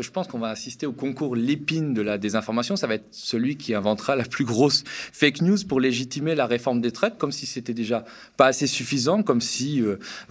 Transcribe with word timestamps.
Je 0.00 0.08
pense 0.08 0.26
qu'on 0.26 0.38
va 0.38 0.48
assister 0.48 0.86
au 0.86 0.94
concours 0.94 1.36
l'épine 1.36 1.92
de 1.92 2.00
la 2.00 2.16
désinformation. 2.16 2.76
Ça 2.76 2.86
va 2.86 2.94
être 2.94 3.08
celui 3.10 3.58
qui 3.58 3.74
inventera 3.74 4.16
la 4.16 4.24
plus 4.24 4.46
grosse 4.46 4.84
fake 4.86 5.42
news 5.42 5.58
pour 5.68 5.80
légitimer 5.80 6.34
la 6.34 6.46
réforme 6.46 6.80
des 6.80 6.92
traites, 6.92 7.18
comme 7.18 7.30
si 7.30 7.44
c'était 7.44 7.74
déjà 7.74 8.06
pas 8.38 8.46
assez 8.46 8.66
suffisant, 8.66 9.22
comme 9.22 9.42
si 9.42 9.82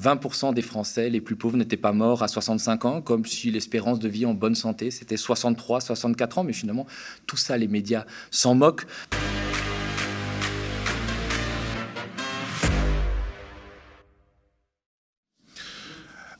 20% 0.01 0.49
euh, 0.49 0.53
des 0.53 0.63
Français 0.63 1.11
les 1.11 1.21
plus 1.21 1.35
pauvres 1.35 1.57
n'étaient 1.57 1.77
pas 1.77 1.91
morts 1.91 2.23
à 2.23 2.27
65 2.27 2.85
ans, 2.85 3.01
comme 3.03 3.23
si 3.23 3.51
l'espérance 3.51 3.99
de 3.99 4.09
vie 4.09 4.25
en 4.25 4.33
bonne 4.33 4.55
santé 4.55 4.89
c'était 4.89 5.15
63, 5.15 5.79
64 5.79 6.39
ans. 6.39 6.43
Mais 6.43 6.53
finalement, 6.53 6.87
tout 7.27 7.37
ça, 7.37 7.55
les 7.55 7.67
médias 7.67 8.05
s'en 8.31 8.55
moquent. 8.55 8.87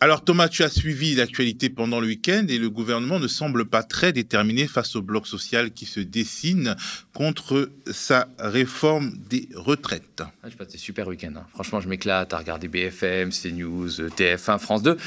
Alors 0.03 0.23
Thomas, 0.23 0.47
tu 0.47 0.63
as 0.63 0.69
suivi 0.69 1.13
l'actualité 1.13 1.69
pendant 1.69 1.99
le 1.99 2.07
week-end 2.07 2.47
et 2.49 2.57
le 2.57 2.71
gouvernement 2.71 3.19
ne 3.19 3.27
semble 3.27 3.65
pas 3.65 3.83
très 3.83 4.11
déterminé 4.11 4.65
face 4.65 4.95
au 4.95 5.03
bloc 5.03 5.27
social 5.27 5.69
qui 5.69 5.85
se 5.85 5.99
dessine 5.99 6.75
contre 7.13 7.69
sa 7.85 8.27
réforme 8.39 9.13
des 9.29 9.47
retraites. 9.53 10.23
Ah, 10.41 10.49
je 10.49 10.55
passe 10.55 10.69
des 10.69 10.79
super 10.79 11.07
week-end. 11.07 11.33
Hein. 11.37 11.45
Franchement, 11.53 11.81
je 11.81 11.87
m'éclate 11.87 12.33
à 12.33 12.39
regarder 12.39 12.67
BFM, 12.67 13.29
CNews, 13.29 13.89
TF1, 13.89 14.57
France 14.57 14.81
2. 14.81 14.97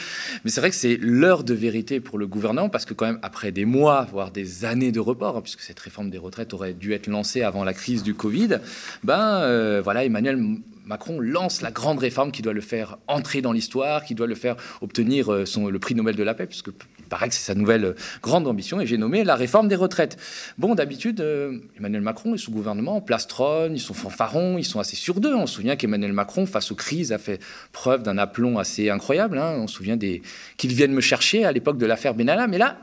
Mais 0.45 0.53
c'est 0.53 0.61
vrai 0.61 0.71
que 0.71 0.77
c'est 0.77 0.97
l'heure 0.97 1.43
de 1.43 1.55
vérité 1.55 1.99
pour 1.99 2.17
le 2.17 2.29
gouvernement 2.29 2.69
parce 2.69 2.85
que 2.85 2.95
quand 2.95 3.07
même, 3.07 3.19
après 3.23 3.51
des 3.51 3.65
mois, 3.65 4.07
voire 4.13 4.31
des 4.31 4.65
années 4.65 4.93
de 4.93 5.01
report, 5.01 5.39
hein, 5.39 5.41
puisque 5.41 5.63
cette 5.63 5.81
réforme 5.81 6.09
des 6.09 6.19
retraites 6.19 6.55
aurait 6.55 6.73
dû 6.73 6.93
être 6.93 7.09
lancée 7.09 7.43
avant 7.43 7.65
la 7.65 7.75
crise 7.75 8.05
du 8.05 8.15
Covid, 8.15 8.61
ben 9.03 9.41
euh, 9.41 9.81
voilà, 9.83 10.05
Emmanuel 10.05 10.39
Macron 10.85 11.19
lance 11.21 11.63
la 11.63 11.71
grande 11.71 11.99
réforme 11.99 12.31
qui 12.31 12.43
doit 12.43 12.53
le 12.53 12.61
faire 12.61 12.99
entrer 13.09 13.41
dans 13.41 13.53
l'histoire, 13.53 14.05
qui 14.05 14.15
doit 14.15 14.27
le 14.27 14.35
faire 14.35 14.57
obtenir 14.83 15.33
euh, 15.33 15.45
le 15.71 15.79
prix 15.79 15.95
Nobel 15.95 16.15
de 16.17 16.23
la 16.23 16.35
paix, 16.35 16.47
puisque 16.47 16.69
il 16.99 17.05
paraît 17.07 17.29
que 17.29 17.35
c'est 17.35 17.45
sa 17.45 17.55
nouvelle 17.55 17.85
euh, 17.85 17.95
grande 18.23 18.47
ambition, 18.47 18.81
et 18.81 18.87
j'ai 18.87 18.99
nommé 18.99 19.25
la 19.25 19.35
réforme 19.35 19.69
des 19.69 19.77
retraites. 19.77 20.19
Bon, 20.59 20.75
d'habitude, 20.75 21.21
euh, 21.21 21.59
Emmanuel 21.79 22.03
Macron 22.03 22.35
et 22.35 22.39
son 22.39 22.53
gouvernement 22.53 23.01
plastronnent, 23.01 23.75
ils 23.75 23.81
sont 23.81 23.95
fanfarons, 23.95 24.59
ils 24.59 24.65
sont 24.65 24.81
assez 24.81 24.97
sûrs 24.97 25.21
d'eux. 25.21 25.35
On 25.35 25.47
se 25.47 25.55
souvient 25.55 25.77
qu'Emmanuel 25.77 26.13
Macron, 26.13 26.47
face 26.47 26.71
aux 26.71 26.77
crises, 26.77 27.13
a 27.13 27.19
fait 27.19 27.41
preuve 27.73 28.03
d'un 28.03 28.19
aplomb 28.19 28.59
assez 28.59 28.91
incroyable. 28.91 29.39
Hein. 29.39 29.57
On 29.59 29.67
se 29.67 29.77
souvient 29.77 29.97
des... 29.97 30.23
qu'ils 30.57 30.75
viennent 30.75 30.93
me 30.93 31.01
chercher 31.01 31.45
à 31.45 31.53
l'époque 31.53 31.79
de 31.79 31.87
l'affaire 31.87 32.15
Benalla, 32.15 32.47
mais 32.47 32.59
là, 32.59 32.77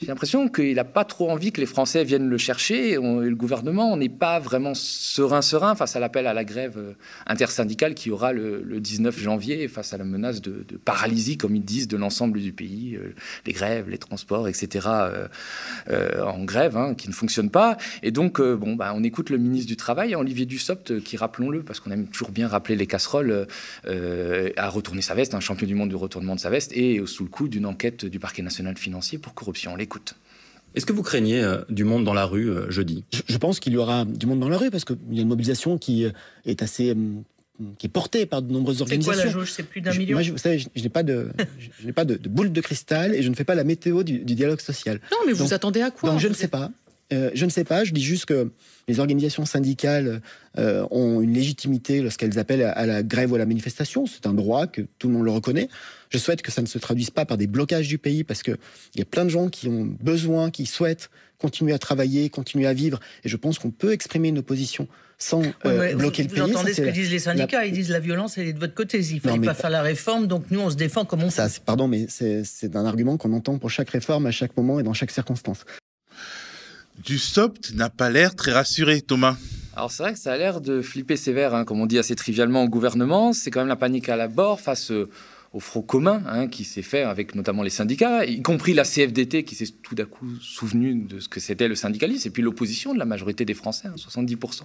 j'ai 0.00 0.06
l'impression 0.06 0.48
qu'il 0.48 0.76
n'a 0.76 0.84
pas 0.84 1.04
trop 1.04 1.30
envie 1.30 1.52
que 1.52 1.60
les 1.60 1.66
Français 1.66 2.04
viennent 2.04 2.28
le 2.28 2.38
chercher. 2.38 2.94
le 2.94 3.34
gouvernement, 3.34 3.98
n'est 3.98 4.08
pas 4.08 4.38
vraiment 4.38 4.72
serein, 4.74 5.42
serein 5.42 5.74
face 5.74 5.94
à 5.94 6.00
l'appel 6.00 6.26
à 6.26 6.32
la 6.32 6.44
grève 6.44 6.78
euh, 6.78 6.92
intersyndicale 7.26 7.94
qui 7.94 8.10
aura 8.10 8.32
le, 8.32 8.80
19 8.80 9.18
janvier, 9.18 9.68
face 9.68 9.92
à 9.92 9.98
la 9.98 10.04
menace 10.04 10.40
de, 10.40 10.64
paralysie, 10.84 11.36
comme 11.36 11.54
ils 11.54 11.64
disent, 11.64 11.86
de 11.86 11.98
l'ensemble 11.98 12.40
du 12.40 12.52
pays, 12.52 12.96
euh, 12.96 13.14
les 13.44 13.52
grèves, 13.52 13.90
les 13.90 13.98
transports, 13.98 14.48
etc., 14.48 14.88
euh, 15.90 16.22
en 16.22 16.44
grève, 16.44 16.78
hein, 16.78 16.94
qui 16.94 17.08
ne 17.08 17.12
fonctionnent 17.12 17.50
pas. 17.50 17.76
Et 18.02 18.10
donc, 18.10 18.40
bon, 18.40 18.76
bah, 18.76 18.92
on 18.94 19.02
écoute 19.02 19.28
le 19.28 19.36
ministre 19.36 19.68
du 19.68 19.76
Travail, 19.76 20.14
Olivier 20.14 20.46
Dussopt, 20.46 21.00
qui, 21.00 21.18
rappelons-le, 21.18 21.62
parce 21.62 21.78
qu'on 21.78 21.90
aime 21.90 22.06
toujours 22.06 22.30
bien 22.30 22.48
rappeler 22.48 22.76
les 22.76 22.86
casseroles, 22.86 23.46
a 23.84 24.68
retourné 24.68 25.02
sa 25.02 25.14
veste, 25.14 25.34
un 25.34 25.40
champion 25.40 25.66
du 25.66 25.74
monde 25.74 25.90
du 25.90 25.96
retournement 25.96 26.36
de 26.36 26.40
sa 26.40 26.48
veste, 26.48 26.72
et 26.72 27.02
sous 27.06 27.24
le 27.24 27.28
coup 27.28 27.48
d'une 27.48 27.66
enquête 27.66 28.06
du 28.06 28.18
parquet 28.18 28.42
national 28.42 28.78
financier 28.78 29.18
pour 29.18 29.34
corruption. 29.34 29.76
Est-ce 30.74 30.86
que 30.86 30.92
vous 30.92 31.02
craignez 31.02 31.42
euh, 31.42 31.62
du 31.68 31.84
monde 31.84 32.04
dans 32.04 32.14
la 32.14 32.24
rue 32.24 32.48
euh, 32.48 32.70
jeudi? 32.70 33.04
Je, 33.26 33.36
pense 33.38 33.58
qu'il 33.58 33.72
y 33.72 33.76
aura 33.76 34.04
du 34.04 34.26
monde 34.26 34.40
dans 34.40 34.48
la 34.48 34.56
rue 34.56 34.70
parce 34.70 34.84
qu'il 34.84 34.96
y 35.10 35.18
a 35.18 35.22
une 35.22 35.28
mobilisation 35.28 35.78
qui 35.78 36.04
euh, 36.04 36.10
est 36.46 36.62
assez 36.62 36.96
qui 37.78 37.86
est 37.86 37.90
portée 37.90 38.24
par 38.24 38.40
de 38.40 38.50
nombreuses 38.50 38.80
organisations. 38.80 39.12
C'est 39.12 39.20
quoi 39.20 39.26
la 39.26 39.38
jauge? 39.38 39.52
C'est 39.52 39.64
plus 39.64 39.82
d'un 39.82 39.92
million? 39.92 40.14
Moi, 40.14 40.22
je, 40.22 40.32
vous 40.32 40.38
savez, 40.38 40.58
je, 40.58 40.82
n'ai 40.82 40.88
pas, 40.88 41.02
de, 41.02 41.28
je, 41.78 41.86
n'ai 41.86 41.92
pas 41.92 42.06
de, 42.06 42.16
boule 42.16 42.52
de 42.52 42.60
cristal 42.62 43.14
et 43.14 43.22
je 43.22 43.28
ne 43.28 43.34
fais 43.34 43.44
pas 43.44 43.54
la 43.54 43.64
météo 43.64 44.02
du, 44.02 44.20
dialogue 44.20 44.60
social. 44.60 44.98
Non, 45.10 45.18
mais 45.26 45.32
vous 45.32 45.52
attendez 45.52 45.82
à 45.82 45.90
quoi 45.90 46.10
Donc, 46.10 46.20
je 46.20 46.28
ne 46.28 46.32
sais 46.32 46.48
pas. 46.48 46.70
Je 47.10 47.44
ne 47.44 47.50
sais 47.50 47.64
pas. 47.64 47.84
Je 47.84 47.92
dis 47.92 48.02
juste 48.02 48.26
que 48.26 48.50
les 48.88 49.00
organisations 49.00 49.44
syndicales 49.44 50.20
ont 50.56 51.20
une 51.20 51.32
légitimité 51.32 52.02
lorsqu'elles 52.02 52.38
appellent 52.38 52.62
à, 52.62 52.86
la 52.86 53.02
grève 53.02 53.32
ou 53.32 53.34
à 53.36 53.38
la 53.38 53.46
manifestation. 53.46 54.06
C'est 54.06 54.26
un 54.26 54.34
droit 54.34 54.66
que 54.66 54.82
tout 54.98 55.08
le 55.08 55.14
monde 55.14 55.24
le 55.24 55.30
reconnaît. 55.30 55.68
Je 56.10 56.18
souhaite 56.18 56.42
que 56.42 56.50
ça 56.50 56.62
ne 56.62 56.66
se 56.66 56.78
traduise 56.78 57.10
pas 57.10 57.24
par 57.24 57.36
des 57.36 57.46
blocages 57.46 57.88
du 57.88 57.98
pays 57.98 58.24
parce 58.24 58.42
qu'il 58.42 58.56
y 58.96 59.02
a 59.02 59.04
plein 59.04 59.24
de 59.24 59.30
gens 59.30 59.48
qui 59.48 59.68
ont 59.68 59.94
besoin, 60.00 60.50
qui 60.50 60.66
souhaitent 60.66 61.10
continuer 61.38 61.72
à 61.72 61.78
travailler, 61.78 62.28
continuer 62.28 62.66
à 62.66 62.74
vivre. 62.74 63.00
Et 63.24 63.28
je 63.28 63.36
pense 63.36 63.58
qu'on 63.58 63.70
peut 63.70 63.92
exprimer 63.92 64.28
une 64.28 64.38
opposition 64.38 64.86
sans 65.18 65.42
euh, 65.66 65.94
bloquer 65.94 66.22
le 66.22 66.28
pays. 66.28 66.40
Vous 66.40 66.50
entendez 66.50 66.74
ce 66.74 66.80
que 66.82 66.90
disent 66.90 67.10
les 67.10 67.18
syndicats 67.18 67.64
Ils 67.64 67.72
disent 67.72 67.90
la 67.90 68.00
violence, 68.00 68.38
elle 68.38 68.48
est 68.48 68.52
de 68.52 68.58
votre 68.58 68.74
côté. 68.74 69.00
Il 69.00 69.16
ne 69.16 69.20
fallait 69.20 69.46
pas 69.46 69.54
faire 69.54 69.70
la 69.70 69.82
réforme, 69.82 70.26
donc 70.26 70.44
nous, 70.50 70.60
on 70.60 70.70
se 70.70 70.76
défend 70.76 71.04
comme 71.04 71.22
on 71.22 71.30
ça, 71.30 71.48
Pardon, 71.64 71.88
mais 71.88 72.06
c'est 72.08 72.76
un 72.76 72.84
argument 72.84 73.16
qu'on 73.16 73.32
entend 73.32 73.58
pour 73.58 73.70
chaque 73.70 73.90
réforme, 73.90 74.26
à 74.26 74.30
chaque 74.30 74.56
moment 74.56 74.80
et 74.80 74.82
dans 74.82 74.94
chaque 74.94 75.10
circonstance. 75.10 75.64
Du 77.04 77.18
SOPT 77.18 77.72
n'a 77.74 77.88
pas 77.88 78.10
l'air 78.10 78.34
très 78.34 78.52
rassuré, 78.52 79.00
Thomas. 79.00 79.36
Alors 79.74 79.90
c'est 79.90 80.02
vrai 80.02 80.12
que 80.12 80.18
ça 80.18 80.32
a 80.32 80.36
l'air 80.36 80.60
de 80.60 80.82
flipper 80.82 81.16
sévère, 81.16 81.54
hein, 81.54 81.64
comme 81.64 81.80
on 81.80 81.86
dit 81.86 81.98
assez 81.98 82.14
trivialement 82.14 82.64
au 82.64 82.68
gouvernement. 82.68 83.32
C'est 83.32 83.50
quand 83.50 83.60
même 83.60 83.68
la 83.68 83.76
panique 83.76 84.10
à 84.10 84.16
la 84.16 84.28
bord 84.28 84.60
face 84.60 84.90
euh, 84.90 85.08
au 85.54 85.60
front 85.60 85.80
commun 85.80 86.22
hein, 86.26 86.46
qui 86.46 86.64
s'est 86.64 86.82
fait 86.82 87.02
avec 87.02 87.34
notamment 87.34 87.62
les 87.62 87.70
syndicats, 87.70 88.26
y 88.26 88.42
compris 88.42 88.74
la 88.74 88.84
CFDT 88.84 89.44
qui 89.44 89.54
s'est 89.54 89.72
tout 89.82 89.94
d'un 89.94 90.04
coup 90.04 90.26
souvenu 90.42 90.94
de 90.94 91.20
ce 91.20 91.28
que 91.28 91.40
c'était 91.40 91.68
le 91.68 91.74
syndicalisme, 91.74 92.28
et 92.28 92.30
puis 92.30 92.42
l'opposition 92.42 92.92
de 92.92 92.98
la 92.98 93.06
majorité 93.06 93.46
des 93.46 93.54
Français, 93.54 93.88
70%, 93.88 94.62
hein, 94.62 94.64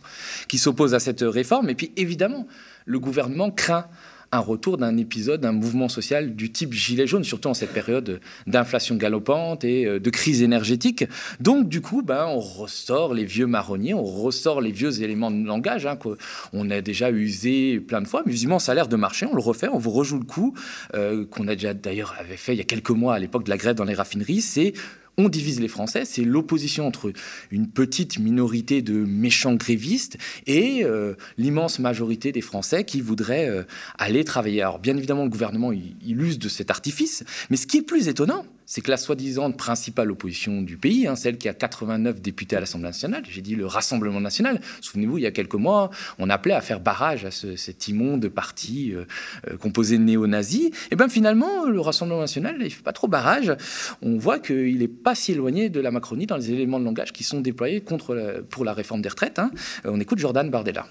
qui 0.50 0.58
s'opposent 0.58 0.94
à 0.94 1.00
cette 1.00 1.22
réforme. 1.22 1.70
Et 1.70 1.76
puis 1.76 1.92
évidemment, 1.96 2.48
le 2.86 3.00
gouvernement 3.00 3.50
craint 3.50 3.88
un 4.36 4.40
retour 4.40 4.78
d'un 4.78 4.98
épisode, 4.98 5.42
d'un 5.42 5.52
mouvement 5.52 5.90
social 5.90 6.36
du 6.36 6.52
type 6.52 6.74
gilet 6.74 7.08
jaune, 7.08 7.24
surtout 7.24 7.50
en 7.50 7.54
cette 7.54 7.72
période 7.72 8.20
d'inflation 8.48 8.96
galopante 8.96 9.64
et 9.64 9.86
euh, 9.86 10.00
de 10.00 10.10
crise 10.10 10.42
énergétique. 10.42 11.06
Donc, 11.40 11.70
du 11.70 11.82
coup, 11.82 12.02
ben, 12.02 12.26
on 12.28 12.40
ressort 12.40 13.14
les 13.14 13.26
vieux 13.26 13.48
marronniers, 13.48 13.94
on 13.94 14.04
ressort 14.04 14.62
les 14.62 14.72
vieux 14.72 15.02
éléments 15.02 15.32
de 15.32 15.46
langage 15.46 15.86
hein, 15.86 15.96
qu'on 15.96 16.70
a 16.70 16.82
déjà 16.82 17.12
usé 17.12 17.80
plein 17.80 18.02
de 18.02 18.08
fois, 18.08 18.24
mais 18.26 18.32
visiblement, 18.32 18.60
ça 18.60 18.74
a 18.74 18.76
l'air 18.76 18.88
de 18.88 18.96
marcher. 18.96 19.26
On 19.26 19.36
le 19.36 19.42
refait, 19.42 19.68
on 19.68 19.80
vous 19.80 19.92
rejoue 19.92 20.20
le 20.20 20.26
coup, 20.26 20.54
euh, 20.94 21.26
qu'on 21.26 21.48
a 21.48 21.56
déjà 21.56 21.74
d'ailleurs 21.74 22.16
avait 22.20 22.38
fait 22.38 22.54
il 22.54 22.58
y 22.58 22.62
a 22.62 22.66
quelques 22.66 22.92
mois 22.92 23.16
à 23.16 23.20
l'époque 23.20 23.44
de 23.44 23.50
la 23.50 23.58
grève 23.58 23.76
dans 23.76 23.84
les 23.84 23.94
raffineries. 23.94 24.42
C'est 24.42 24.74
on 25.18 25.30
divise 25.30 25.60
les 25.60 25.68
Français, 25.68 26.06
c'est 26.06 26.24
l'opposition 26.24 26.88
entre 26.88 27.14
une 27.52 27.68
petite 27.68 28.20
minorité 28.20 28.82
de 28.82 28.94
méchants 28.94 29.56
grévistes 29.56 30.18
et 30.48 30.84
euh, 30.84 31.16
l'immense 31.38 31.80
majorité 31.80 32.32
des 32.32 32.42
Français 32.42 32.84
qui 32.84 33.02
voudraient 33.02 33.48
euh, 33.48 33.64
aller 33.98 34.24
travailler. 34.24 34.62
Alors 34.62 34.80
bien 34.80 34.98
évidemment, 34.98 35.24
le 35.24 35.30
gouvernement 35.30 35.72
il 35.72 36.22
use 36.22 36.40
de 36.40 36.50
cet 36.50 36.70
artifice, 36.72 37.24
mais 37.50 37.58
ce 37.58 37.68
qui 37.68 37.78
est 37.78 37.82
plus 37.82 38.08
étonnant, 38.08 38.46
c'est 38.66 38.82
que 38.82 38.92
la 38.92 38.98
soi-disant 38.98 39.52
principale 39.52 40.12
opposition 40.12 40.62
du 40.62 40.78
pays, 40.78 41.08
hein, 41.08 41.16
celle 41.16 41.38
qui 41.38 41.50
a 41.50 41.54
89 41.54 42.22
députés 42.22 42.56
à 42.56 42.60
l'Assemblée 42.60 42.88
nationale, 42.88 43.24
j'ai 43.30 43.42
dit 43.42 43.56
le 43.56 43.66
Rassemblement 43.66 44.22
national, 44.22 44.60
souvenez-vous, 44.82 45.18
il 45.18 45.24
y 45.24 45.28
a 45.28 45.32
quelques 45.32 45.56
mois, 45.56 45.90
on 46.20 46.30
appelait 46.30 46.54
à 46.54 46.62
faire 46.62 46.80
barrage 46.80 47.26
à 47.26 47.32
cet 47.32 47.88
immonde 47.88 48.28
parti 48.30 48.94
euh, 48.94 49.06
euh, 49.50 49.58
composé 49.58 49.98
de 49.98 50.04
néo-nazis, 50.04 50.72
et 50.92 50.96
bien 50.96 51.10
finalement, 51.10 51.66
le 51.66 51.80
Rassemblement 51.80 52.22
national, 52.22 52.56
il 52.60 52.66
ne 52.66 52.70
fait 52.70 52.84
pas 52.84 52.94
trop 52.94 53.08
barrage, 53.08 53.54
on 54.02 54.18
voit 54.18 54.40
qu'il 54.40 54.80
n'est 54.80 54.88
pas 54.88 55.16
si 55.16 55.32
éloigné 55.32 55.70
de 55.70 55.80
la 55.80 55.92
Macronie 55.92 56.26
dans 56.26 56.38
les 56.38 56.52
éléments 56.52 56.80
de 56.80 56.86
langage 56.86 57.14
qui 57.14 57.24
sont 57.24 57.42
déployés 57.42 57.82
contre 57.82 58.44
pour 58.50 58.66
la 58.66 58.74
réforme 58.74 59.02
des 59.02 59.10
retraites. 59.10 59.40
Hein. 59.40 59.52
On 59.84 60.00
écoute 60.00 60.20
Jordan 60.20 60.50
Bardella. 60.50 60.86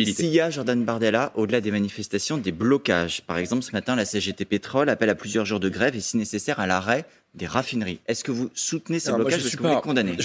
S'il 0.00 0.26
y 0.26 0.40
a, 0.40 0.48
Jordan 0.48 0.84
Bardella, 0.84 1.32
au-delà 1.34 1.60
des 1.60 1.72
manifestations, 1.72 2.38
des 2.38 2.52
blocages. 2.52 3.22
Par 3.22 3.36
exemple, 3.36 3.64
ce 3.64 3.72
matin, 3.72 3.96
la 3.96 4.04
CGT 4.04 4.44
Pétrole 4.44 4.88
appelle 4.90 5.10
à 5.10 5.16
plusieurs 5.16 5.44
jours 5.44 5.58
de 5.58 5.68
grève 5.68 5.96
et, 5.96 6.00
si 6.00 6.16
nécessaire, 6.16 6.60
à 6.60 6.68
l'arrêt 6.68 7.04
des 7.34 7.46
raffineries. 7.46 7.98
Est-ce 8.06 8.22
que 8.22 8.30
vous 8.30 8.48
soutenez 8.54 9.00
ces 9.00 9.12
blocages 9.12 9.40
Je 9.40 9.44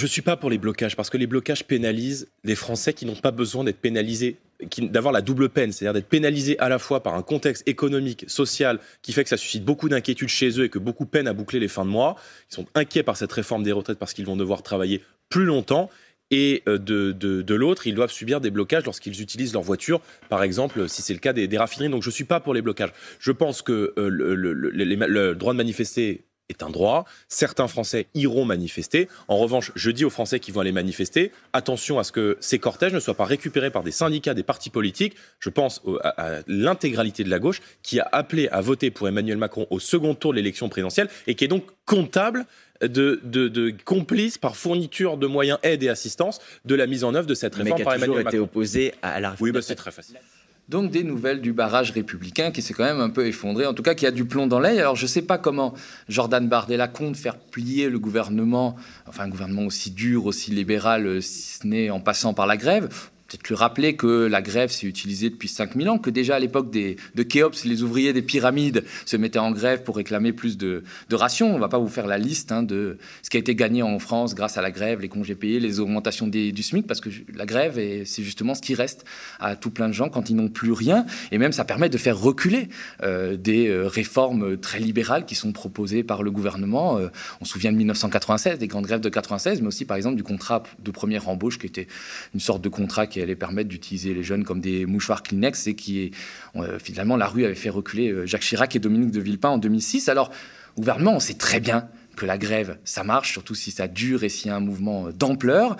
ne 0.02 0.08
suis 0.08 0.22
pas 0.22 0.38
pour 0.38 0.50
les 0.52 0.58
blocages, 0.60 0.96
parce 0.96 1.10
que 1.10 1.18
les 1.18 1.26
blocages 1.26 1.64
pénalisent 1.64 2.28
les 2.44 2.56
Français 2.56 2.94
qui 2.94 3.08
n'ont 3.08 3.16
pas 3.16 3.32
besoin 3.32 3.64
d'être 3.64 3.80
pénalisés, 3.80 4.38
d'avoir 4.78 5.12
la 5.12 5.22
double 5.22 5.50
peine, 5.50 5.72
c'est-à-dire 5.72 5.94
d'être 5.94 6.08
pénalisés 6.08 6.58
à 6.60 6.70
la 6.70 6.78
fois 6.78 7.02
par 7.02 7.16
un 7.16 7.24
contexte 7.24 7.68
économique, 7.68 8.26
social, 8.28 8.80
qui 9.02 9.12
fait 9.12 9.24
que 9.24 9.30
ça 9.30 9.38
suscite 9.38 9.66
beaucoup 9.66 9.90
d'inquiétudes 9.90 10.30
chez 10.30 10.60
eux 10.60 10.66
et 10.66 10.70
que 10.70 10.80
beaucoup 10.80 11.06
peinent 11.06 11.28
à 11.28 11.34
boucler 11.34 11.60
les 11.60 11.68
fins 11.68 11.86
de 11.86 11.90
mois. 11.90 12.16
Ils 12.52 12.56
sont 12.56 12.68
inquiets 12.76 13.04
par 13.04 13.18
cette 13.18 13.32
réforme 13.32 13.64
des 13.64 13.72
retraites 13.72 13.98
parce 13.98 14.14
qu'ils 14.14 14.26
vont 14.26 14.38
devoir 14.38 14.62
travailler 14.62 15.02
plus 15.30 15.46
longtemps 15.46 15.90
et 16.32 16.64
euh, 16.68 16.78
de, 16.78 17.12
de, 17.12 17.56
l'autre, 17.56 17.88
ils 17.88 17.96
doivent 17.96 18.12
subir 18.12 18.42
des 18.42 18.52
blocages 18.52 18.86
lorsqu'ils 18.86 19.22
utilisent 19.22 19.54
leur 19.54 19.62
voiture, 19.62 20.02
par 20.30 20.44
exemple, 20.44 20.90
si 20.90 21.02
c'est 21.02 21.14
le 21.14 21.20
cas 21.20 21.34
des, 21.34 21.58
raffineries. 21.58 21.90
Donc 21.90 22.02
je 22.02 22.10
ne 22.10 22.14
suis 22.14 22.24
pas 22.24 22.40
pour 22.40 22.54
les 22.54 22.62
blocages. 22.62 22.92
Je 23.20 23.32
pense 23.32 23.62
que 23.62 23.94
euh, 23.98 24.10
le, 24.10 25.36
droit 25.36 25.54
de 25.54 25.58
manifester 25.58 26.26
est 26.50 26.64
un 26.64 26.70
droit. 26.70 27.06
Certains 27.28 27.68
Français 27.68 28.08
iront 28.14 28.46
manifester. 28.46 29.08
En 29.28 29.38
revanche, 29.38 29.72
je 29.76 29.92
dis 29.92 30.06
aux 30.06 30.10
Français 30.10 30.40
qui 30.40 30.52
vont 30.52 30.62
aller 30.62 30.72
manifester, 30.72 31.32
attention 31.54 32.00
à 32.00 32.04
ce 32.04 32.12
que 32.12 32.38
ces 32.40 32.60
cortèges 32.60 32.94
ne 32.94 33.00
soient 33.00 33.16
pas 33.16 33.26
récupérés 33.26 33.72
par 33.72 33.84
des 33.84 33.92
syndicats, 33.92 34.34
des 34.34 34.44
partis 34.44 34.70
politiques. 34.70 35.16
Je 35.40 35.50
pense 35.50 35.82
à, 36.04 36.40
l'intégralité 36.48 37.24
de 37.24 37.30
la 37.30 37.40
gauche 37.40 37.62
qui 37.82 38.00
a 38.00 38.08
appelé 38.12 38.48
à 38.50 38.62
voter 38.62 38.92
pour 38.92 39.08
Emmanuel 39.08 39.38
Macron 39.38 39.68
au 39.70 39.80
second 39.80 40.16
tour 40.16 40.32
de 40.32 40.38
l'élection 40.38 40.70
présidentielle 40.70 41.10
et 41.28 41.36
qui 41.36 41.46
est 41.46 41.50
donc 41.50 41.66
comptable 41.86 42.46
de, 42.82 43.22
de, 43.24 43.74
complices 43.86 44.38
par 44.38 44.58
fourniture 44.58 45.18
de 45.18 45.28
moyens, 45.28 45.60
aide 45.64 45.84
et 45.84 45.90
assistance 45.90 46.40
de 46.66 46.76
la 46.76 46.88
mise 46.88 47.04
en 47.04 47.16
œuvre 47.16 47.28
de 47.28 47.34
cette 47.34 47.56
réforme 47.56 47.80
Mais 47.80 47.86
qui 47.86 47.90
a 47.90 48.00
toujours 48.00 48.20
été 48.20 48.40
opposé 48.40 48.94
à 49.02 49.22
la 49.22 49.36
Oui, 49.40 49.52
bah, 49.52 49.62
c'est 49.62 49.76
très 49.76 49.92
facile. 49.92 50.18
Donc 50.70 50.92
des 50.92 51.04
nouvelles 51.04 51.42
du 51.42 51.52
barrage 51.52 51.92
républicain 51.92 52.52
qui 52.52 52.62
s'est 52.62 52.74
quand 52.74 52.86
même 52.86 53.02
un 53.02 53.10
peu 53.10 53.28
effondré, 53.28 53.66
en 53.66 53.74
tout 53.74 53.84
cas 53.84 53.96
qui 53.96 54.06
a 54.06 54.12
du 54.12 54.24
plomb 54.24 54.48
dans 54.48 54.60
l'œil. 54.60 54.80
Alors 54.80 54.96
je 54.96 55.04
ne 55.04 55.08
sais 55.08 55.22
pas 55.22 55.38
comment 55.38 55.74
Jordan 56.08 56.48
Bardella 56.48 56.88
compte 56.88 57.18
faire 57.18 57.38
plier 57.38 57.90
le 57.90 58.00
gouvernement, 58.00 58.76
enfin 59.06 59.24
un 59.24 59.30
gouvernement 59.30 59.66
aussi 59.66 59.92
dur, 59.92 60.26
aussi 60.26 60.52
libéral, 60.52 61.06
euh, 61.06 61.22
si 61.22 61.60
ce 61.60 61.68
n'est 61.68 61.90
en 61.90 62.00
passant 62.00 62.34
par 62.34 62.48
la 62.48 62.56
grève 62.56 62.90
peut-être 63.28 63.48
lui 63.48 63.56
rappeler 63.56 63.96
que 63.96 64.28
la 64.28 64.42
grève 64.42 64.70
s'est 64.70 64.88
utilisée 64.88 65.30
depuis 65.30 65.48
5000 65.48 65.90
ans, 65.90 65.98
que 65.98 66.10
déjà 66.10 66.36
à 66.36 66.40
l'époque 66.40 66.72
de 66.72 67.24
Khéops, 67.24 67.66
les 67.66 67.84
ouvriers 67.84 68.14
des 68.14 68.22
pyramides 68.22 68.84
se 69.06 69.18
mettaient 69.18 69.40
en 69.40 69.52
grève 69.52 69.84
pour 69.84 69.96
réclamer 69.96 70.34
plus 70.34 70.58
de, 70.58 70.84
rations. 71.12 71.52
On 71.52 71.56
ne 71.56 71.60
va 71.60 71.70
pas 71.70 71.78
vous 71.78 71.88
faire 71.88 72.08
la 72.08 72.18
liste 72.18 72.52
hein, 72.52 72.64
de 72.64 72.98
ce 73.22 73.30
qui 73.30 73.38
a 73.38 73.40
été 73.40 73.56
gagné 73.56 73.84
en 73.84 74.00
France 74.00 74.36
grâce 74.36 74.58
à 74.58 74.62
la 74.62 74.72
grève, 74.72 75.00
les 75.00 75.10
congés 75.10 75.36
payés, 75.36 75.60
les 75.60 75.80
augmentations 75.80 76.28
du 76.28 76.64
SMIC, 76.64 76.88
parce 76.88 77.02
que 77.02 77.10
la 77.34 77.46
grève, 77.46 77.76
c'est 78.06 78.24
justement 78.24 78.56
ce 78.56 78.62
qui 78.62 78.76
reste 78.76 79.06
à 79.40 79.56
tout 79.56 79.70
plein 79.70 79.88
de 79.88 79.94
gens 79.94 80.10
quand 80.10 80.30
ils 80.30 80.36
n'ont 80.36 80.50
plus 80.50 80.72
rien. 80.72 81.06
Et 81.32 81.38
même, 81.38 81.52
ça 81.52 81.66
permet 81.66 81.90
de 81.90 81.98
faire 81.98 82.18
reculer 82.18 82.70
euh, 83.04 83.38
des 83.38 83.68
euh, 83.68 83.88
réformes 83.88 84.58
très 84.58 84.80
libérales 84.80 85.26
qui 85.26 85.36
sont 85.36 85.52
proposées 85.52 86.04
par 86.04 86.24
le 86.24 86.32
gouvernement. 86.32 86.98
Euh, 86.98 87.08
on 87.42 87.46
se 87.46 87.54
souvient 87.54 87.72
de 87.72 87.78
1996, 87.78 88.60
des 88.60 88.68
grandes 88.68 88.86
grèves 88.86 89.02
de 89.02 89.10
96, 89.10 89.62
mais 89.62 89.68
aussi 89.68 89.86
par 89.86 89.98
exemple 89.98 90.16
du 90.16 90.24
contrat 90.24 90.64
de 90.80 90.92
première 90.92 91.30
embauche 91.30 91.60
qui 91.60 91.68
était 91.68 91.88
une 92.34 92.40
sorte 92.40 92.62
de 92.62 92.70
contrat 92.70 93.08
qui 93.08 93.20
allait 93.24 93.36
permettre 93.36 93.70
d'utiliser 93.70 94.14
les 94.14 94.24
jeunes 94.24 94.44
comme 94.44 94.62
des 94.62 94.86
mouchoirs 94.86 95.24
Kleenex 95.24 95.68
et 95.68 95.76
qui, 95.76 96.12
euh, 96.56 96.80
finalement, 96.80 97.18
la 97.18 97.28
rue 97.28 97.46
avait 97.46 97.56
fait 97.56 97.70
reculer 97.70 98.12
euh, 98.12 98.26
Jacques 98.26 98.44
Chirac 98.44 98.76
et 98.76 98.80
Dominique 98.80 99.12
de 99.12 99.20
Villepin 99.20 99.50
en 99.50 99.58
2006. 99.58 100.10
Alors, 100.10 100.32
gouvernement, 100.78 101.16
on 101.16 101.20
sait 101.20 101.34
très 101.34 101.60
bien 101.60 101.88
que 102.16 102.26
la 102.26 102.38
grève, 102.38 102.78
ça 102.84 103.04
marche, 103.04 103.32
surtout 103.32 103.56
si 103.56 103.72
ça 103.72 103.88
dure 103.88 104.24
et 104.24 104.30
s'il 104.30 104.48
y 104.48 104.50
a 104.52 104.56
un 104.56 104.60
mouvement 104.60 105.08
euh, 105.08 105.12
d'ampleur. 105.12 105.78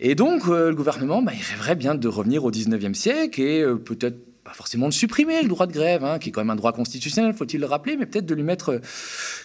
Et 0.00 0.14
donc, 0.14 0.46
le 0.46 0.74
gouvernement, 0.74 1.22
bah, 1.22 1.32
il 1.34 1.42
rêverait 1.42 1.76
bien 1.76 1.94
de 1.94 2.08
revenir 2.08 2.44
au 2.44 2.50
19e 2.50 2.94
siècle 2.94 3.40
et 3.40 3.64
peut-être 3.84 4.18
pas 4.44 4.52
forcément 4.52 4.88
de 4.88 4.92
supprimer 4.92 5.42
le 5.42 5.48
droit 5.48 5.66
de 5.66 5.72
grève, 5.72 6.04
hein, 6.04 6.18
qui 6.18 6.30
est 6.30 6.32
quand 6.32 6.40
même 6.40 6.50
un 6.50 6.56
droit 6.56 6.72
constitutionnel, 6.72 7.34
faut-il 7.34 7.60
le 7.60 7.66
rappeler, 7.66 7.96
mais 7.96 8.06
peut-être 8.06 8.26
de 8.26 8.34
lui 8.34 8.42
mettre 8.42 8.80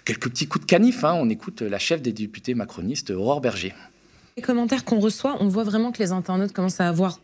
quelques 0.04 0.28
petits 0.28 0.46
coups 0.46 0.64
de 0.64 0.70
canif. 0.70 1.04
Hein. 1.04 1.14
On 1.14 1.28
écoute 1.28 1.62
la 1.62 1.78
chef 1.78 2.02
des 2.02 2.12
députés 2.12 2.54
macronistes, 2.54 3.10
Aurore 3.10 3.40
Berger. 3.40 3.74
Les 4.38 4.42
commentaires 4.42 4.84
qu'on 4.84 5.00
reçoit, 5.00 5.38
on 5.40 5.48
voit 5.48 5.64
vraiment 5.64 5.92
que 5.92 5.98
les 6.02 6.12
internautes 6.12 6.52
commencent 6.52 6.82
à 6.82 6.88
avoir 6.88 7.20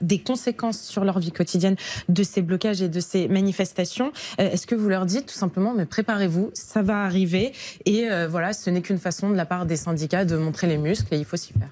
des 0.00 0.18
conséquences 0.18 0.80
sur 0.80 1.04
leur 1.04 1.18
vie 1.18 1.32
quotidienne 1.32 1.76
de 2.08 2.22
ces 2.22 2.42
blocages 2.42 2.82
et 2.82 2.88
de 2.88 3.00
ces 3.00 3.28
manifestations. 3.28 4.12
Euh, 4.40 4.50
est-ce 4.50 4.66
que 4.66 4.74
vous 4.74 4.88
leur 4.88 5.06
dites 5.06 5.26
tout 5.26 5.34
simplement, 5.34 5.74
mais 5.74 5.86
préparez-vous, 5.86 6.50
ça 6.54 6.82
va 6.82 7.04
arriver 7.04 7.52
et 7.84 8.10
euh, 8.10 8.28
voilà, 8.28 8.52
ce 8.52 8.70
n'est 8.70 8.82
qu'une 8.82 8.98
façon 8.98 9.30
de 9.30 9.36
la 9.36 9.46
part 9.46 9.66
des 9.66 9.76
syndicats 9.76 10.24
de 10.24 10.36
montrer 10.36 10.66
les 10.66 10.78
muscles 10.78 11.14
et 11.14 11.18
il 11.18 11.24
faut 11.24 11.36
s'y 11.36 11.52
faire 11.52 11.70